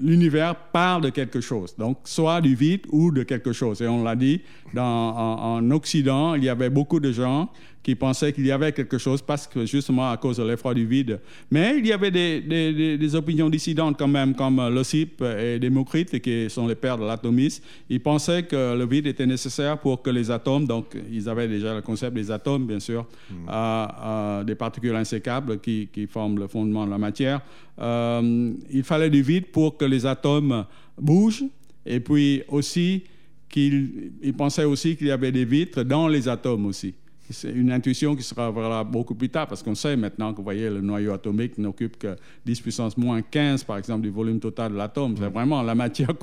l'univers 0.00 0.54
parle 0.54 1.02
de 1.02 1.10
quelque 1.10 1.40
chose. 1.40 1.74
Donc, 1.76 1.98
soit 2.04 2.40
du 2.40 2.54
vide 2.54 2.82
ou 2.90 3.10
de 3.10 3.22
quelque 3.22 3.52
chose. 3.52 3.82
Et 3.82 3.88
on 3.88 4.04
l'a 4.04 4.14
dit, 4.14 4.42
dans, 4.74 5.16
en, 5.16 5.70
Occident, 5.70 6.34
il 6.34 6.44
y 6.44 6.48
avait 6.48 6.70
beaucoup 6.70 7.00
de 7.00 7.12
gens 7.12 7.48
qui 7.82 7.94
pensaient 7.94 8.32
qu'il 8.32 8.46
y 8.46 8.52
avait 8.52 8.72
quelque 8.72 8.98
chose 8.98 9.22
parce 9.22 9.46
que 9.46 9.64
justement 9.64 10.10
à 10.10 10.16
cause 10.16 10.36
de 10.36 10.42
l'effroi 10.42 10.74
du 10.74 10.86
vide. 10.86 11.20
Mais 11.50 11.78
il 11.78 11.86
y 11.86 11.92
avait 11.92 12.10
des, 12.10 12.40
des, 12.40 13.14
opinions 13.14 13.48
dissidentes 13.48 13.98
quand 13.98 14.08
même, 14.08 14.34
comme 14.34 14.60
Leucippe 14.68 15.22
et 15.22 15.58
Démocrite, 15.58 16.20
qui 16.20 16.50
sont 16.50 16.66
les 16.66 16.74
pères 16.74 16.98
de 16.98 17.04
l'atomisme. 17.06 17.62
Ils 17.88 18.00
pensaient 18.00 18.42
que 18.42 18.76
le 18.76 18.86
vide 18.86 19.06
était 19.06 19.26
nécessaire 19.26 19.78
pour 19.78 20.02
que 20.02 20.10
les 20.10 20.30
atomes, 20.30 20.66
donc 20.66 20.96
ils 21.10 21.28
avaient 21.28 21.48
déjà 21.48 21.74
le 21.74 21.80
concept 21.82 22.14
des 22.14 22.30
atomes, 22.30 22.66
bien 22.66 22.80
sûr, 22.80 23.06
hmm. 23.30 24.44
des 24.44 24.54
particules 24.54 24.94
insécables 24.94 25.58
qui, 25.60 25.88
qui, 25.92 26.06
forment 26.06 26.38
le 26.38 26.48
fondement 26.48 26.84
de 26.84 26.90
la 26.90 26.98
matière. 26.98 27.40
Euh, 27.80 28.52
il 28.70 28.82
fallait 28.82 29.10
du 29.10 29.22
vide 29.22 29.46
pour 29.46 29.76
que 29.76 29.84
les 29.84 30.04
atomes 30.04 30.66
bougent 30.98 31.44
et 31.86 32.00
puis 32.00 32.42
aussi 32.48 33.04
qu'ils 33.48 34.12
pensaient 34.36 34.64
aussi 34.64 34.96
qu'il 34.96 35.08
y 35.08 35.10
avait 35.10 35.32
des 35.32 35.44
vitres 35.44 35.82
dans 35.82 36.08
les 36.08 36.28
atomes 36.28 36.66
aussi. 36.66 36.94
C'est 37.30 37.50
une 37.50 37.70
intuition 37.70 38.16
qui 38.16 38.22
sera 38.22 38.50
voilà, 38.50 38.84
beaucoup 38.84 39.14
plus 39.14 39.28
tard, 39.28 39.46
parce 39.46 39.62
qu'on 39.62 39.74
sait 39.74 39.96
maintenant 39.96 40.32
que 40.32 40.38
vous 40.38 40.42
voyez, 40.42 40.68
le 40.68 40.80
noyau 40.80 41.12
atomique 41.12 41.58
n'occupe 41.58 41.98
que 41.98 42.16
10 42.44 42.60
puissance 42.60 42.96
moins 42.96 43.22
15, 43.22 43.64
par 43.64 43.78
exemple, 43.78 44.02
du 44.02 44.10
volume 44.10 44.40
total 44.40 44.72
de 44.72 44.76
l'atome. 44.76 45.14
C'est 45.16 45.28
vraiment 45.28 45.62
la 45.62 45.74
matière 45.74 46.14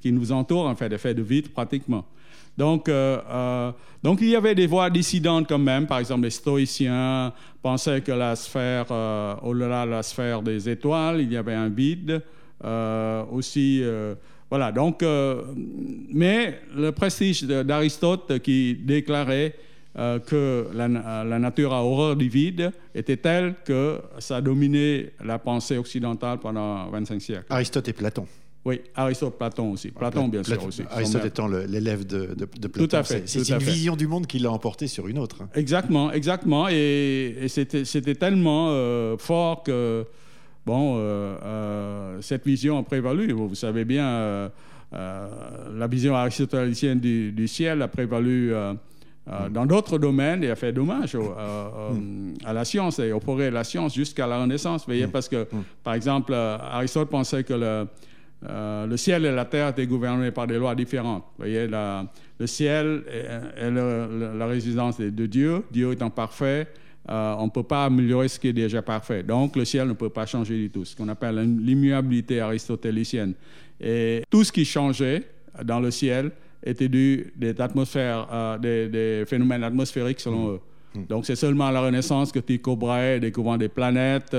qui 0.00 0.12
nous 0.12 0.32
entoure, 0.32 0.66
en 0.66 0.74
fait, 0.74 0.92
effet 0.92 1.14
de 1.14 1.22
vide 1.22 1.48
pratiquement. 1.48 2.06
Donc, 2.56 2.88
euh, 2.88 3.18
euh, 3.30 3.72
donc, 4.02 4.20
il 4.20 4.28
y 4.28 4.36
avait 4.36 4.54
des 4.54 4.66
voix 4.66 4.90
dissidentes 4.90 5.48
quand 5.48 5.58
même. 5.58 5.86
Par 5.86 5.98
exemple, 5.98 6.24
les 6.24 6.30
stoïciens 6.30 7.32
pensaient 7.62 8.02
que 8.02 8.12
la 8.12 8.36
sphère, 8.36 8.86
euh, 8.90 9.34
au-delà 9.42 9.86
de 9.86 9.90
la 9.90 10.02
sphère 10.02 10.42
des 10.42 10.68
étoiles, 10.68 11.22
il 11.22 11.32
y 11.32 11.36
avait 11.36 11.54
un 11.54 11.68
vide. 11.68 12.22
aussi, 13.32 13.82
voilà. 14.48 14.70
Donc, 14.70 15.02
mais 15.02 16.60
le 16.76 16.92
prestige 16.92 17.42
d'Aristote 17.42 18.38
qui 18.40 18.76
déclarait 18.76 19.56
euh, 19.98 20.18
que 20.20 20.68
la, 20.72 20.88
nature 20.88 21.74
a 21.74 21.84
horreur 21.84 22.16
du 22.16 22.26
vide 22.26 22.72
était 22.94 23.18
telle 23.18 23.54
que 23.62 24.00
ça 24.20 24.36
a 24.36 24.40
dominé 24.40 25.10
la 25.22 25.38
pensée 25.38 25.76
occidentale 25.76 26.38
pendant 26.38 26.88
25 26.88 27.20
siècles. 27.20 27.44
Aristote 27.50 27.88
et 27.88 27.92
Platon. 27.92 28.26
Oui, 28.64 28.80
Aristote, 28.94 29.36
Platon 29.36 29.72
aussi. 29.72 29.90
Platon, 29.90 30.28
bien 30.28 30.42
sûr 30.42 30.64
aussi. 30.64 30.82
Aristote 30.90 31.26
étant 31.26 31.46
l'élève 31.46 32.06
de, 32.06 32.34
de, 32.34 32.46
Platon. 32.46 32.86
Tout 32.86 32.96
à 32.96 33.02
fait. 33.02 33.24
C'est 33.26 33.46
une 33.50 33.58
vision 33.58 33.94
du 33.94 34.06
monde 34.06 34.26
qui 34.26 34.38
l'a 34.38 34.50
emporté 34.50 34.86
sur 34.86 35.08
une 35.08 35.18
autre. 35.18 35.42
Hein. 35.42 35.48
Exactement, 35.54 36.10
exactement. 36.10 36.68
Et, 36.70 37.46
c'était 37.48 38.14
tellement 38.14 38.68
euh, 38.70 39.18
fort 39.18 39.62
que, 39.62 40.06
bon, 40.64 40.94
euh, 40.96 42.18
cette 42.22 42.46
vision 42.46 42.78
a 42.78 42.82
prévalu. 42.82 43.32
Vous, 43.32 43.54
savez 43.54 43.84
bien, 43.84 44.50
la 44.90 45.86
vision 45.86 46.14
aristotélicienne 46.14 46.98
du, 46.98 47.30
du, 47.32 47.46
ciel 47.46 47.82
a 47.82 47.88
prévalu 47.88 48.54
euh, 49.30 49.48
dans 49.48 49.66
d'autres 49.66 49.98
domaines, 49.98 50.42
il 50.42 50.50
a 50.50 50.56
fait 50.56 50.72
dommage 50.72 51.14
mm. 51.14 52.34
à 52.44 52.52
la 52.52 52.64
science 52.64 52.98
et 52.98 53.10
de 53.10 53.42
la 53.50 53.64
science 53.64 53.94
jusqu'à 53.94 54.26
la 54.26 54.40
Renaissance. 54.40 54.84
Voyez, 54.84 55.06
mm. 55.06 55.10
parce 55.10 55.28
que, 55.28 55.44
mm. 55.44 55.64
par 55.84 55.94
exemple, 55.94 56.32
euh, 56.34 56.58
Aristote 56.58 57.08
pensait 57.08 57.44
que 57.44 57.54
le, 57.54 57.86
euh, 58.48 58.86
le, 58.86 58.96
ciel 58.96 59.24
et 59.24 59.30
la 59.30 59.44
terre 59.44 59.68
étaient 59.68 59.86
gouvernés 59.86 60.32
par 60.32 60.48
des 60.48 60.58
lois 60.58 60.74
différentes. 60.74 61.24
voyez, 61.38 61.68
le 61.68 62.46
ciel 62.46 63.04
est, 63.08 63.70
la 63.70 64.46
résidence 64.46 64.98
de 64.98 65.26
Dieu, 65.26 65.62
Dieu 65.70 65.92
étant 65.92 66.10
parfait. 66.10 66.66
on 67.08 67.44
ne 67.44 67.50
peut 67.50 67.62
pas 67.62 67.84
améliorer 67.84 68.26
ce 68.26 68.40
qui 68.40 68.48
est 68.48 68.52
déjà 68.52 68.82
parfait. 68.82 69.22
Donc, 69.22 69.54
le 69.54 69.64
ciel 69.64 69.86
ne 69.86 69.92
peut 69.92 70.10
pas 70.10 70.26
changer 70.26 70.56
du 70.56 70.70
tout, 70.70 70.84
ce 70.84 70.96
qu'on 70.96 71.08
appelle 71.08 71.36
l'immuabilité 71.60 72.40
aristotélicienne. 72.40 73.34
Et 73.80 74.24
tout 74.28 74.42
ce 74.42 74.50
qui 74.50 74.64
changeait 74.64 75.22
dans 75.62 75.78
le 75.78 75.92
ciel 75.92 76.32
était 76.64 76.88
dû 76.88 77.32
des, 77.36 77.60
atmosphères, 77.60 78.28
euh, 78.32 78.58
des, 78.88 79.24
phénomènes 79.26 79.64
atmosphériques 79.64 80.20
selon 80.20 80.52
eux. 80.52 80.60
Mm. 80.94 81.04
Donc 81.08 81.26
c'est 81.26 81.36
seulement 81.36 81.66
à 81.66 81.72
la 81.72 81.80
Renaissance 81.80 82.32
que 82.32 82.38
Tycho 82.38 82.76
Brahe, 82.76 83.20
découvrant 83.20 83.56
des 83.56 83.68
planètes, 83.68 84.36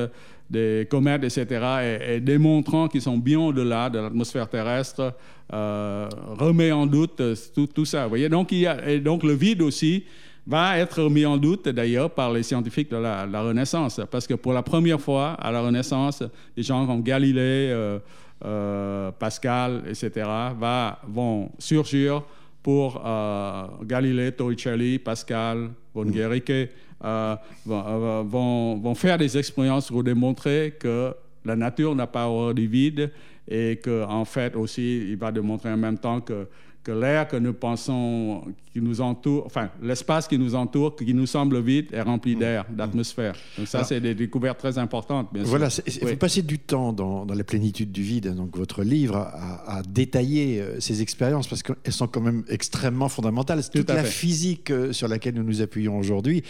des 0.49 0.87
comètes, 0.89 1.23
etc., 1.23 1.97
et, 2.07 2.19
démontrant 2.19 2.87
qu'ils 2.87 3.01
sont 3.01 3.17
bien 3.17 3.39
au-delà 3.39 3.89
de 3.89 3.99
l'atmosphère 3.99 4.47
terrestre, 4.47 5.13
euh, 5.51 6.07
remet 6.37 6.71
en 6.71 6.85
doute 6.85 7.21
tout, 7.53 7.67
tout, 7.67 7.85
ça. 7.85 8.03
Vous 8.03 8.09
voyez 8.09 8.29
donc, 8.29 8.51
il 8.51 8.59
y 8.59 8.67
a, 8.67 8.89
et 8.89 8.99
donc 8.99 9.23
le 9.23 9.33
vide 9.33 9.61
aussi 9.61 10.03
va 10.45 10.77
être 10.77 11.01
remis 11.03 11.25
en 11.25 11.37
doute 11.37 11.69
d'ailleurs 11.69 12.09
par 12.09 12.31
les 12.31 12.43
scientifiques 12.43 12.91
de 12.91 12.97
la, 12.97 13.25
Renaissance, 13.41 14.01
parce 14.11 14.27
que 14.27 14.33
pour 14.33 14.53
la 14.53 14.61
première 14.61 14.99
fois 14.99 15.31
à 15.33 15.51
la 15.51 15.61
Renaissance, 15.61 16.23
des 16.55 16.63
gens 16.63 16.85
comme 16.85 17.01
Galilée, 17.01 17.69
euh, 17.71 17.99
euh, 18.43 19.12
Pascal, 19.12 19.83
etc., 19.88 20.12
va, 20.59 21.00
vont 21.07 21.51
surgir 21.59 22.23
pour 22.62 23.01
euh, 23.05 23.67
Galilée, 23.83 24.31
Torricelli, 24.31 25.00
Pascal, 25.00 25.69
von 25.93 26.05
mm. 26.05 26.12
Guericke, 26.12 26.69
euh, 27.03 27.35
vont, 27.65 28.77
vont, 28.77 28.95
faire 28.95 29.17
des 29.17 29.38
expériences 29.38 29.89
pour 29.89 30.03
démontrer 30.03 30.75
que 30.79 31.13
la 31.43 31.55
nature 31.55 31.93
n'a 31.95 32.07
pas 32.07 32.27
horreur 32.27 32.53
du 32.53 32.67
vide 32.67 33.12
et 33.47 33.79
qu'en 33.83 34.21
en 34.21 34.25
fait 34.25 34.55
aussi, 34.55 35.09
il 35.09 35.17
va 35.17 35.31
démontrer 35.31 35.69
en 35.69 35.77
même 35.77 35.97
temps 35.97 36.21
que 36.21 36.47
que 36.83 36.91
l'air 36.91 37.27
que 37.27 37.37
nous 37.37 37.53
pensons, 37.53 38.43
qui 38.73 38.81
nous 38.81 39.01
entoure, 39.01 39.45
enfin, 39.45 39.69
l'espace 39.81 40.27
qui 40.27 40.37
nous 40.37 40.55
entoure, 40.55 40.95
qui 40.95 41.13
nous 41.13 41.25
semble 41.25 41.61
vide, 41.61 41.87
est 41.93 42.01
rempli 42.01 42.35
d'air, 42.35 42.65
mm. 42.69 42.75
d'atmosphère. 42.75 43.35
Donc 43.57 43.67
ça, 43.67 43.83
c'est 43.83 44.01
des 44.01 44.13
découvertes 44.15 44.59
très 44.59 44.77
importantes, 44.77 45.29
bien 45.33 45.43
voilà, 45.43 45.69
sûr. 45.69 45.83
Voilà, 45.87 46.11
vous 46.11 46.17
passez 46.17 46.41
du 46.41 46.59
temps 46.59 46.91
dans, 46.91 47.25
dans, 47.25 47.35
la 47.35 47.43
plénitude 47.43 47.91
du 47.91 48.01
vide, 48.01 48.35
donc 48.35 48.57
votre 48.57 48.83
livre, 48.83 49.15
à, 49.15 49.81
détailler 49.87 50.59
euh, 50.59 50.79
ces 50.79 51.01
expériences, 51.01 51.47
parce 51.47 51.63
qu'elles 51.63 51.93
sont 51.93 52.07
quand 52.07 52.21
même 52.21 52.43
extrêmement 52.49 53.09
fondamentales. 53.09 53.61
Toute 53.73 53.89
la 53.89 54.03
physique 54.03 54.71
euh, 54.71 54.91
sur 54.91 55.07
laquelle 55.07 55.35
nous 55.35 55.43
nous 55.43 55.61
appuyons 55.61 55.97
aujourd'hui 55.97 56.43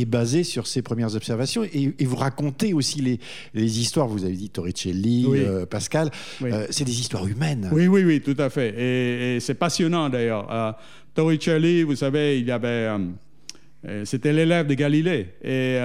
est 0.00 0.04
basée 0.04 0.44
sur 0.44 0.66
ces 0.66 0.82
premières 0.82 1.14
observations, 1.14 1.64
et, 1.64 1.94
vous 2.04 2.16
racontez 2.16 2.72
aussi 2.72 3.00
les, 3.00 3.20
les, 3.54 3.80
histoires, 3.80 4.06
vous 4.06 4.24
avez 4.24 4.34
dit 4.34 4.50
Torricelli, 4.50 5.26
euh, 5.28 5.66
Pascal, 5.66 6.10
c'est 6.70 6.84
des 6.84 7.00
histoires 7.00 7.26
humaines. 7.26 7.68
Oui, 7.72 7.86
oui, 7.86 8.04
oui, 8.04 8.20
tout 8.20 8.36
à 8.38 8.50
fait. 8.50 8.74
Et, 8.76 9.36
et 9.36 9.40
c'est 9.40 9.54
pas 9.54 9.70
passionnant 9.72 10.10
d'ailleurs. 10.10 10.52
Euh, 10.52 10.72
Torricelli, 11.14 11.82
vous 11.82 11.96
savez, 11.96 12.38
il 12.38 12.46
y 12.46 12.50
avait, 12.50 12.68
euh, 12.68 12.98
euh, 13.88 14.04
c'était 14.04 14.32
l'élève 14.32 14.66
de 14.66 14.74
Galilée. 14.74 15.28
Et 15.42 15.78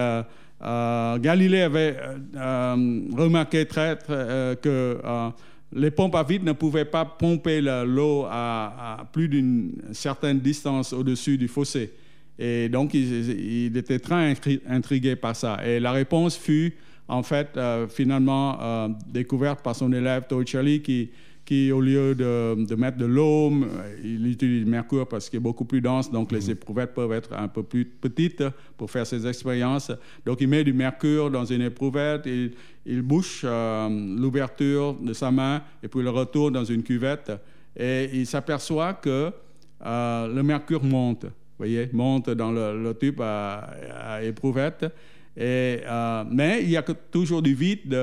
Galilée 1.22 1.62
avait 1.62 1.98
remarqué 2.36 3.66
très, 3.66 3.98
que 4.62 4.98
les 5.74 5.92
pompes 5.92 6.16
à 6.16 6.24
vide 6.24 6.44
ne 6.44 6.54
pouvaient 6.54 6.86
pas 6.86 7.06
pomper 7.06 7.62
l'eau 7.62 8.26
à, 8.30 9.06
plus 9.12 9.30
d'une 9.30 9.74
certaine 9.94 10.40
distance 10.40 10.94
au-dessus 10.94 11.38
du 11.38 11.48
fossé. 11.48 11.94
Et 12.40 12.70
donc, 12.70 12.94
il, 12.94 13.76
était 13.76 14.00
très 14.00 14.36
intrigué 14.68 15.16
par 15.16 15.36
ça. 15.36 15.60
Et 15.66 15.80
la 15.80 15.92
réponse 15.92 16.38
fut, 16.38 16.76
en 17.08 17.24
fait, 17.24 17.50
euh, 17.58 17.88
finalement 17.88 18.58
euh, 18.62 18.90
découverte 19.08 19.64
par 19.64 19.76
son 19.76 19.92
élève 19.92 20.28
Torricelli 20.28 20.82
qui, 20.82 21.10
qui, 21.46 21.72
au 21.72 21.82
lieu 21.82 22.14
de, 22.14 22.76
mettre 22.76 22.98
de 22.98 23.06
l'eau, 23.06 23.52
il 24.04 24.28
utilise 24.28 24.66
du 24.66 24.70
mercure 24.70 25.08
parce 25.08 25.30
qu'il 25.30 25.38
est 25.38 25.42
beaucoup 25.42 25.66
plus 25.66 25.82
dense, 25.82 26.12
donc 26.12 26.32
les 26.32 26.46
mhm. 26.46 26.52
éprouvettes 26.52 26.94
peuvent 26.94 27.14
être 27.14 27.34
un 27.34 27.48
peu 27.48 27.64
plus 27.64 27.86
petites 27.86 28.44
pour 28.78 28.92
faire 28.92 29.08
ses 29.08 29.26
expériences. 29.26 29.92
Donc, 30.24 30.40
il 30.42 30.48
met 30.48 30.64
du 30.64 30.74
mercure 30.74 31.32
dans 31.32 31.46
une 31.46 31.62
éprouvette, 31.62 32.24
il, 32.28 32.52
il 32.86 33.02
bouche 33.02 33.42
euh, 33.46 33.90
l'ouverture 33.90 34.94
de 34.94 35.14
sa 35.14 35.32
main 35.32 35.64
et 35.82 35.88
puis 35.88 36.04
le 36.04 36.12
retourne 36.12 36.54
dans 36.54 36.66
une 36.66 36.84
cuvette 36.84 37.32
et 37.76 38.10
il 38.14 38.28
s'aperçoit 38.28 38.94
que 38.94 39.32
le 39.80 40.42
mercure 40.42 40.84
monte 40.84 41.28
voyez, 41.58 41.90
monte 41.94 42.30
dans 42.32 42.52
le, 42.52 42.94
tube 42.94 43.22
à, 43.22 44.22
éprouvette. 44.24 44.86
Et, 45.36 45.82
euh, 45.86 46.24
mais 46.30 46.64
il 46.64 46.70
y 46.70 46.78
a 46.78 46.84
toujours 46.84 47.42
du 47.42 47.54
vide 47.54 47.96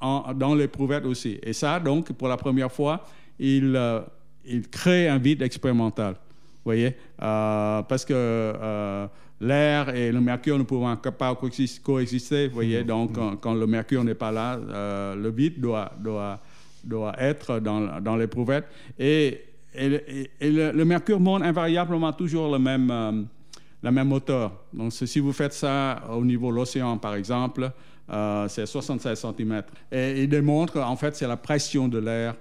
dans 0.00 0.54
l'éprouvette 0.54 1.04
aussi. 1.04 1.38
Et 1.42 1.52
ça, 1.52 1.78
donc, 1.78 2.12
pour 2.12 2.28
la 2.28 2.36
première 2.36 2.72
fois, 2.72 3.04
il, 3.38 3.74
euh, 3.76 4.00
il 4.44 4.68
crée 4.68 5.08
un 5.08 5.18
vide 5.18 5.42
expérimental. 5.42 6.16
voyez, 6.64 6.96
euh, 7.22 7.82
parce 7.82 8.04
que 8.04 9.08
l'air 9.40 9.94
et 9.94 10.12
le 10.12 10.20
mercure 10.20 10.58
ne 10.58 10.64
pouvant 10.64 10.96
pas 10.96 11.34
coexister. 11.34 12.48
voyez, 12.48 12.82
mmh. 12.82 12.86
donc 12.86 13.12
quand, 13.14 13.36
quand, 13.36 13.54
le 13.54 13.66
mercure 13.66 14.04
n'est 14.04 14.14
pas 14.14 14.30
là, 14.30 14.58
le 15.14 15.30
vide 15.30 15.60
doit, 15.60 15.92
doit, 15.98 16.38
doit 16.84 17.14
être 17.18 17.60
dans, 17.60 18.00
dans 18.00 18.16
l'éprouvette. 18.16 18.66
Et 18.98 19.49
et, 19.74 20.30
le, 20.40 20.84
mercure 20.84 21.20
monte 21.20 21.42
invariablement 21.42 22.12
toujours 22.12 22.52
le 22.52 22.58
même, 22.58 22.90
euh, 22.90 23.22
la 23.82 23.90
même 23.90 24.12
hauteur. 24.12 24.64
Donc, 24.72 24.92
si 24.92 25.20
vous 25.20 25.32
faites 25.32 25.52
ça 25.52 26.02
au 26.10 26.24
niveau 26.24 26.50
de 26.50 26.56
l'océan, 26.56 26.98
par 26.98 27.14
exemple, 27.14 27.70
euh, 28.10 28.48
c'est 28.48 28.66
76 28.66 29.18
cm. 29.18 29.62
Et 29.92 30.22
il 30.22 30.28
démontre, 30.28 30.78
en 30.78 30.96
fait, 30.96 31.14
c'est 31.14 31.28
la 31.28 31.36
pression 31.36 31.88
de 31.88 31.98
l'air 31.98 32.34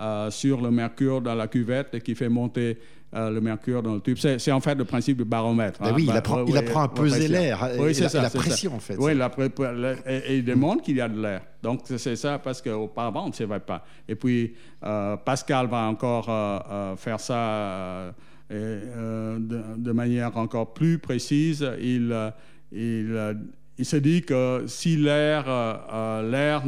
euh, 0.00 0.30
sur 0.30 0.60
le 0.60 0.70
mercure 0.70 1.20
dans 1.20 1.34
la 1.34 1.46
cuvette 1.46 2.02
qui 2.02 2.14
fait 2.14 2.28
monter 2.28 2.78
euh, 3.14 3.30
le 3.30 3.40
mercure 3.40 3.80
dans 3.80 3.94
le 3.94 4.00
tube. 4.00 4.16
C'est 4.18 4.50
en 4.50 4.58
fait 4.58 4.74
le 4.74 4.84
principe 4.84 5.18
du 5.18 5.24
baromètre. 5.24 5.78
Ben 5.80 5.90
hein. 5.90 5.92
oui, 5.94 6.06
il, 6.08 6.16
apprend, 6.16 6.44
il 6.44 6.56
apprend 6.56 6.82
à 6.82 6.88
peser 6.88 7.28
l'air 7.28 7.68
oui, 7.78 7.94
c'est 7.94 8.08
ça, 8.08 8.20
la 8.20 8.28
pression, 8.28 8.74
en 8.74 8.80
fait. 8.80 8.96
Oui, 8.98 9.12
et, 9.12 10.36
il 10.38 10.44
démontre 10.44 10.82
qu'il 10.82 10.96
y 10.96 11.00
a 11.00 11.08
de 11.08 11.20
l'air. 11.20 11.42
Donc, 11.62 11.82
c'est 11.84 12.16
ça 12.16 12.40
parce 12.40 12.60
qu'auparavant, 12.60 13.26
on 13.26 13.28
ne 13.28 13.32
savait 13.32 13.60
pas. 13.60 13.84
Et 14.08 14.16
puis, 14.16 14.54
euh, 14.82 15.16
Pascal 15.16 15.68
va 15.68 15.82
encore 15.82 16.26
euh, 16.28 16.96
faire 16.96 17.20
ça 17.20 18.12
de, 18.50 19.92
manière 19.92 20.36
encore 20.36 20.74
plus 20.74 20.98
précise. 20.98 21.64
Il, 21.80 22.32
il, 22.72 23.36
il 23.78 23.84
se 23.84 23.96
dit 23.96 24.22
que 24.22 24.64
si 24.66 24.96
l'air 24.96 26.64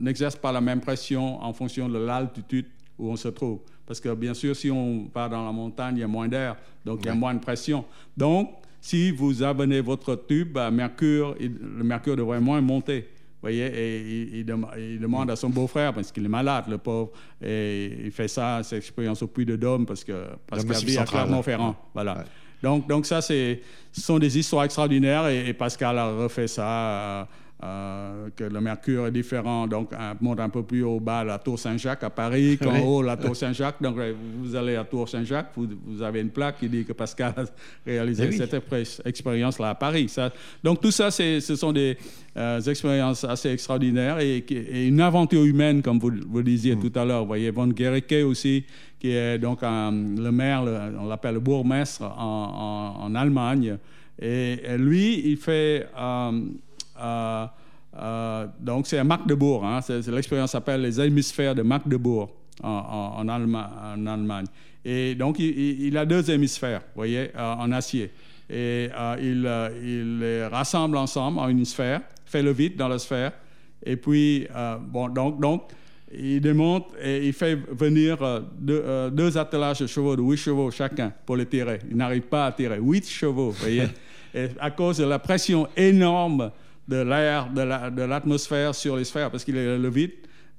n'exerce 0.00 0.36
pas 0.36 0.52
la 0.52 0.60
même 0.60 0.80
pression 0.80 1.42
en 1.42 1.52
fonction 1.52 1.88
de 1.88 1.98
l'altitude 1.98 2.66
où 2.98 3.10
on 3.10 3.16
se 3.16 3.28
trouve, 3.28 3.60
parce 3.86 4.00
que 4.00 4.12
bien 4.14 4.34
sûr, 4.34 4.54
si 4.54 4.70
on 4.70 5.08
va 5.14 5.28
dans 5.28 5.44
la 5.44 5.52
montagne, 5.52 5.96
il 5.96 6.00
y 6.00 6.04
a 6.04 6.08
moins 6.08 6.28
d'air, 6.28 6.56
donc 6.84 7.00
il 7.02 7.06
y 7.06 7.10
a 7.10 7.14
moins 7.14 7.34
de 7.34 7.40
pression. 7.40 7.84
Donc, 8.16 8.50
si 8.80 9.10
vous 9.10 9.42
abonnez 9.42 9.80
votre 9.80 10.14
tube 10.14 10.56
à 10.58 10.70
mercure, 10.70 11.36
le 11.40 11.84
mercure 11.84 12.16
devrait 12.16 12.40
moins 12.40 12.60
monter. 12.60 13.00
Vous 13.00 13.42
voyez, 13.42 13.66
et 13.66 14.40
il, 14.40 14.44
demande 14.44 15.30
à 15.30 15.36
son 15.36 15.48
beau-frère, 15.48 15.94
parce 15.94 16.10
qu'il 16.10 16.24
est 16.24 16.28
malade, 16.28 16.64
le 16.68 16.78
pauvre, 16.78 17.12
et 17.40 18.06
il 18.06 18.10
fait 18.10 18.26
ça, 18.26 18.62
cette 18.64 18.78
expérience 18.78 19.22
au 19.22 19.28
Puy 19.28 19.46
de 19.46 19.54
Dôme, 19.54 19.86
parce 19.86 20.02
que 20.02 20.24
Pascal 20.44 20.76
vit 20.84 20.98
à 20.98 21.04
Clermont-Ferrand. 21.04 21.76
Voilà. 21.94 22.24
Donc, 22.62 22.88
donc 22.88 23.06
ça, 23.06 23.20
ce 23.20 23.56
sont 23.92 24.18
des 24.18 24.38
histoires 24.38 24.64
extraordinaires, 24.64 25.28
et, 25.28 25.52
Pascal 25.52 25.98
a 25.98 26.10
refait 26.10 26.48
ça. 26.48 27.28
Euh, 27.62 28.08
euh, 28.08 28.28
que 28.36 28.44
le 28.44 28.60
mercure 28.60 29.06
est 29.06 29.10
différent, 29.10 29.66
donc 29.66 29.92
un, 29.92 30.14
monte 30.20 30.40
un 30.40 30.48
peu 30.48 30.62
plus 30.62 30.82
haut 30.82 31.00
bas 31.00 31.24
la 31.24 31.38
tour 31.38 31.58
Saint-Jacques 31.58 32.04
à 32.04 32.10
Paris, 32.10 32.58
qu'en 32.62 32.78
haut 32.80 33.02
la 33.02 33.16
tour 33.16 33.36
Saint-Jacques. 33.36 33.82
Donc 33.82 33.96
vous 34.40 34.54
allez 34.54 34.76
à 34.76 34.84
tour 34.84 35.08
Saint-Jacques, 35.08 35.50
vous, 35.56 36.02
avez 36.02 36.20
une 36.20 36.30
plaque 36.30 36.58
qui 36.58 36.68
dit 36.68 36.84
que 36.84 36.92
Pascal 36.92 37.34
a 37.36 37.44
réalisé 37.86 38.28
eh 38.28 38.32
cette 38.32 38.54
expérience-là 39.04 39.70
à 39.70 39.74
Paris. 39.74 40.08
Ça, 40.08 40.32
donc 40.62 40.80
tout 40.80 40.90
ça, 40.90 41.10
ce 41.10 41.40
sont 41.40 41.72
des 41.72 41.96
euh, 42.36 42.60
expériences 42.60 43.24
assez 43.24 43.50
extraordinaires 43.50 44.20
et, 44.20 44.44
une 44.86 45.00
aventure 45.00 45.44
humaine, 45.44 45.82
comme 45.82 45.98
vous, 45.98 46.12
vous 46.28 46.42
disiez 46.42 46.76
mm. 46.76 46.80
tout 46.80 46.98
à 46.98 47.04
l'heure. 47.04 47.20
Vous 47.22 47.28
voyez, 47.28 47.50
Von 47.50 47.68
Guericke 47.68 48.24
aussi, 48.24 48.64
qui 48.98 49.10
est 49.10 49.38
donc 49.38 49.62
le 49.62 50.30
maire, 50.30 50.64
on 51.00 51.06
l'appelle 51.06 51.34
le 51.34 51.40
bourgmestre 51.40 52.02
en, 52.02 53.14
Allemagne. 53.14 53.78
Et, 54.20 54.58
lui, 54.76 55.22
il 55.30 55.36
fait... 55.36 55.88
Euh, 55.98 56.32
euh, 57.00 57.46
euh, 57.96 58.46
donc, 58.60 58.86
c'est 58.86 58.98
à 58.98 59.04
Magdebourg. 59.04 59.64
Hein, 59.64 59.80
L'expérience 60.08 60.52
s'appelle 60.52 60.82
les 60.82 61.00
hémisphères 61.00 61.54
de 61.54 61.62
Magdebourg 61.62 62.30
en, 62.62 63.14
en, 63.18 63.28
Allemagne. 63.28 64.46
Et 64.84 65.14
donc, 65.14 65.38
il, 65.38 65.96
a 65.96 66.06
deux 66.06 66.30
hémisphères, 66.30 66.80
vous 66.80 67.00
voyez, 67.00 67.30
euh, 67.36 67.54
en 67.54 67.72
acier. 67.72 68.10
Et 68.50 68.88
il, 69.20 69.48
il, 69.82 70.18
les 70.20 70.46
rassemble 70.46 70.96
ensemble 70.96 71.38
en 71.38 71.48
une 71.48 71.64
sphère, 71.64 72.00
fait 72.24 72.42
le 72.42 72.52
vide 72.52 72.76
dans 72.76 72.88
la 72.88 72.98
sphère. 72.98 73.32
Et 73.84 73.96
puis, 73.96 74.46
bon, 74.88 75.08
donc, 75.08 75.40
donc, 75.40 75.62
il 76.10 76.40
démonte 76.40 76.86
et 77.02 77.26
il 77.26 77.34
fait 77.34 77.54
venir 77.54 78.16
deux, 78.58 79.10
deux, 79.12 79.36
attelages 79.36 79.80
de 79.80 79.86
chevaux 79.86 80.16
de 80.16 80.22
8 80.22 80.36
chevaux 80.38 80.70
chacun 80.70 81.12
pour 81.26 81.36
les 81.36 81.44
tirer. 81.44 81.80
Il 81.90 81.96
n'arrive 81.98 82.22
pas 82.22 82.46
à 82.46 82.52
tirer. 82.52 82.78
8 82.80 83.06
chevaux, 83.06 83.50
vous 83.50 83.60
voyez. 83.60 83.84
et 84.34 84.48
à 84.58 84.70
cause 84.70 84.98
de 84.98 85.04
la 85.04 85.18
pression 85.18 85.68
énorme 85.76 86.50
de 86.88 86.96
l'air, 86.96 87.50
de 87.50 88.02
l'atmosphère 88.02 88.74
sur 88.74 88.96
les 88.96 89.04
sphères, 89.04 89.30
parce 89.30 89.44
qu'il 89.44 89.56
est 89.56 89.78
le 89.78 89.90
vide 89.90 90.12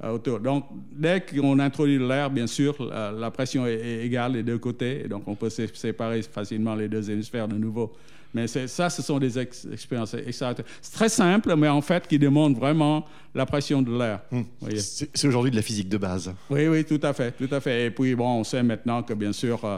euh, 0.03 0.11
autour. 0.11 0.39
Donc, 0.39 0.65
dès 0.91 1.21
qu'on 1.21 1.59
introduit 1.59 1.97
l'air, 1.97 2.29
bien 2.29 2.47
sûr, 2.47 2.75
la, 2.85 3.31
pression 3.31 3.65
est, 3.65 4.05
égale 4.05 4.33
des 4.33 4.43
deux 4.43 4.59
côtés, 4.59 5.05
et 5.05 5.07
donc 5.07 5.23
on 5.27 5.35
peut 5.35 5.49
séparer 5.49 6.21
facilement 6.21 6.75
les 6.75 6.87
deux 6.87 7.09
hémisphères 7.09 7.47
de 7.47 7.55
nouveau. 7.55 7.91
Mais 8.33 8.45
ça, 8.47 8.91
ce 8.91 9.01
sont 9.01 9.17
des 9.17 9.39
expériences 9.39 10.15
C'est 10.31 10.93
très 10.93 11.09
simple, 11.09 11.55
mais 11.55 11.67
en 11.67 11.81
fait, 11.81 12.07
qui 12.07 12.19
démontrent 12.19 12.59
vraiment 12.59 13.03
la 13.33 13.45
pression 13.47 13.81
de 13.81 13.97
l'air. 13.97 14.21
Hmm. 14.31 14.43
C'est 14.77 15.27
aujourd'hui 15.27 15.49
de 15.49 15.55
la 15.55 15.63
physique 15.63 15.89
de 15.89 15.97
base. 15.97 16.31
Oui, 16.49 16.67
oui, 16.67 16.85
tout 16.85 16.99
à 17.01 17.11
fait, 17.13 17.31
tout 17.31 17.53
à 17.53 17.59
fait. 17.59 17.87
Et 17.87 17.91
puis, 17.91 18.13
bon, 18.13 18.39
on 18.39 18.43
sait 18.43 18.61
maintenant 18.61 19.01
que, 19.01 19.13
bien 19.13 19.33
sûr, 19.33 19.59
euh, 19.65 19.77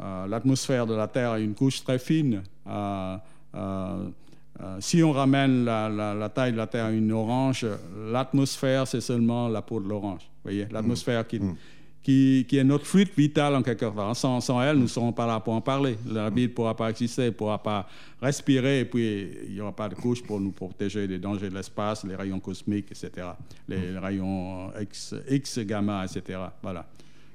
euh, 0.00 0.26
l'atmosphère 0.28 0.86
de 0.86 0.94
la 0.94 1.08
Terre 1.08 1.32
a 1.32 1.40
une 1.40 1.54
couche 1.54 1.82
très 1.82 1.98
fine. 1.98 2.42
Euh, 2.68 3.16
si 4.80 5.02
on 5.02 5.12
ramène 5.12 5.64
la, 5.64 6.30
taille 6.34 6.52
de 6.52 6.56
la 6.56 6.66
Terre 6.66 6.86
à 6.86 6.90
une 6.90 7.12
orange, 7.12 7.66
l'atmosphère, 8.10 8.86
c'est 8.86 9.00
seulement 9.00 9.48
la 9.48 9.62
peau 9.62 9.80
de 9.80 9.88
l'orange. 9.88 10.22
Vous 10.22 10.50
voyez, 10.50 10.66
l'atmosphère 10.70 11.26
qui, 11.26 11.38
mm. 11.38 11.56
qui, 12.02 12.46
qui, 12.48 12.58
est 12.58 12.64
notre 12.64 12.86
fluide 12.86 13.10
vital 13.16 13.54
en 13.54 13.62
quelque 13.62 13.86
sorte. 13.86 14.16
Sans, 14.16 14.40
sans 14.40 14.62
elle, 14.62 14.76
nous 14.76 14.82
ne 14.82 14.88
serons 14.88 15.12
pas 15.12 15.26
là 15.26 15.40
pour 15.40 15.54
en 15.54 15.60
parler. 15.60 15.96
La 16.10 16.30
vie 16.30 16.42
ne 16.42 16.48
pourra 16.48 16.76
pas 16.76 16.90
exister, 16.90 17.26
ne 17.26 17.30
pourra 17.30 17.62
pas 17.62 17.88
respirer, 18.20 18.80
et 18.80 18.84
puis 18.84 19.28
il 19.46 19.54
n'y 19.54 19.60
aura 19.60 19.72
pas 19.72 19.88
de 19.88 19.94
couche 19.94 20.22
pour 20.22 20.40
nous 20.40 20.50
protéger 20.50 21.06
des 21.06 21.18
dangers 21.18 21.50
de 21.50 21.54
l'espace, 21.54 22.04
les 22.04 22.16
rayons 22.16 22.40
cosmiques, 22.40 22.90
etc., 22.90 23.28
les, 23.68 23.92
mm. 23.92 23.98
rayons 23.98 24.70
X, 24.80 25.14
X, 25.30 25.58
gamma, 25.60 26.04
etc. 26.04 26.38
Voilà. 26.62 26.84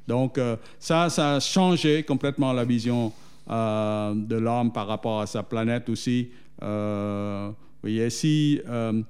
Donc 0.08 0.38
euh, 0.38 0.58
ça, 0.80 1.10
ça 1.10 1.36
a 1.36 1.40
changé 1.40 2.04
complètement 2.04 2.52
la 2.52 2.66
vision 2.66 3.14
euh, 3.50 4.14
de 4.16 4.36
l'homme 4.36 4.72
par 4.72 4.88
rapport 4.88 5.22
à 5.22 5.28
sa 5.28 5.44
planète 5.44 5.90
aussi. 5.90 6.30
Euh, 6.62 7.52
voyez, 7.82 8.10
si, 8.10 8.62
euh, 8.68 9.02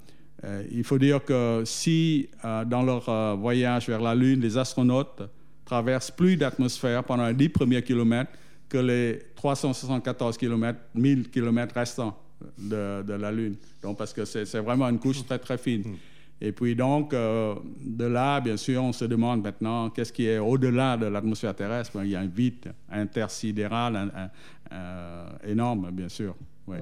euh, 0.44 0.64
il 0.72 0.84
faut 0.84 0.98
dire 0.98 1.24
que 1.24 1.64
si 1.66 2.30
dans 2.44 2.84
leur 2.84 3.38
voyage 3.38 3.88
vers 3.88 4.02
la 4.02 4.16
Lune, 4.16 4.42
les 4.42 4.58
astronautes 4.58 5.22
traversent 5.66 6.12
plus 6.12 6.38
d'atmosphère 6.38 7.04
pendant 7.04 7.28
les 7.28 7.34
10 7.34 7.50
premiers 7.50 7.82
kilomètres 7.82 8.32
que 8.68 8.78
les 8.78 9.20
374 9.36 10.38
km, 10.38 10.80
1000 10.96 11.30
km 11.30 11.74
restants 11.76 12.18
de, 12.58 13.14
la 13.14 13.32
Lune. 13.32 13.56
Donc, 13.82 13.98
parce 13.98 14.14
que 14.14 14.26
c'est 14.26 14.60
vraiment 14.60 14.90
une 14.90 15.00
couche 15.00 15.26
très, 15.26 15.40
très 15.40 15.58
fine. 15.58 15.84
Et 16.42 16.52
puis 16.52 16.76
donc, 16.76 17.12
de 17.12 18.04
là, 18.06 18.42
bien 18.42 18.58
sûr, 18.58 18.84
on 18.84 18.92
se 18.92 19.06
demande 19.06 19.44
maintenant 19.44 19.90
qu'est-ce 19.90 20.12
qui 20.12 20.26
est 20.26 20.40
au-delà 20.40 20.98
de 20.98 21.06
l'atmosphère 21.06 21.56
terrestre. 21.56 22.00
Il 22.04 22.10
y 22.10 22.16
a 22.16 22.20
un 22.20 22.28
vide 22.28 22.74
intersidéral 22.90 24.12
énorme, 25.46 25.92
bien 25.92 26.10
sûr. 26.10 26.36
Ouais. 26.66 26.80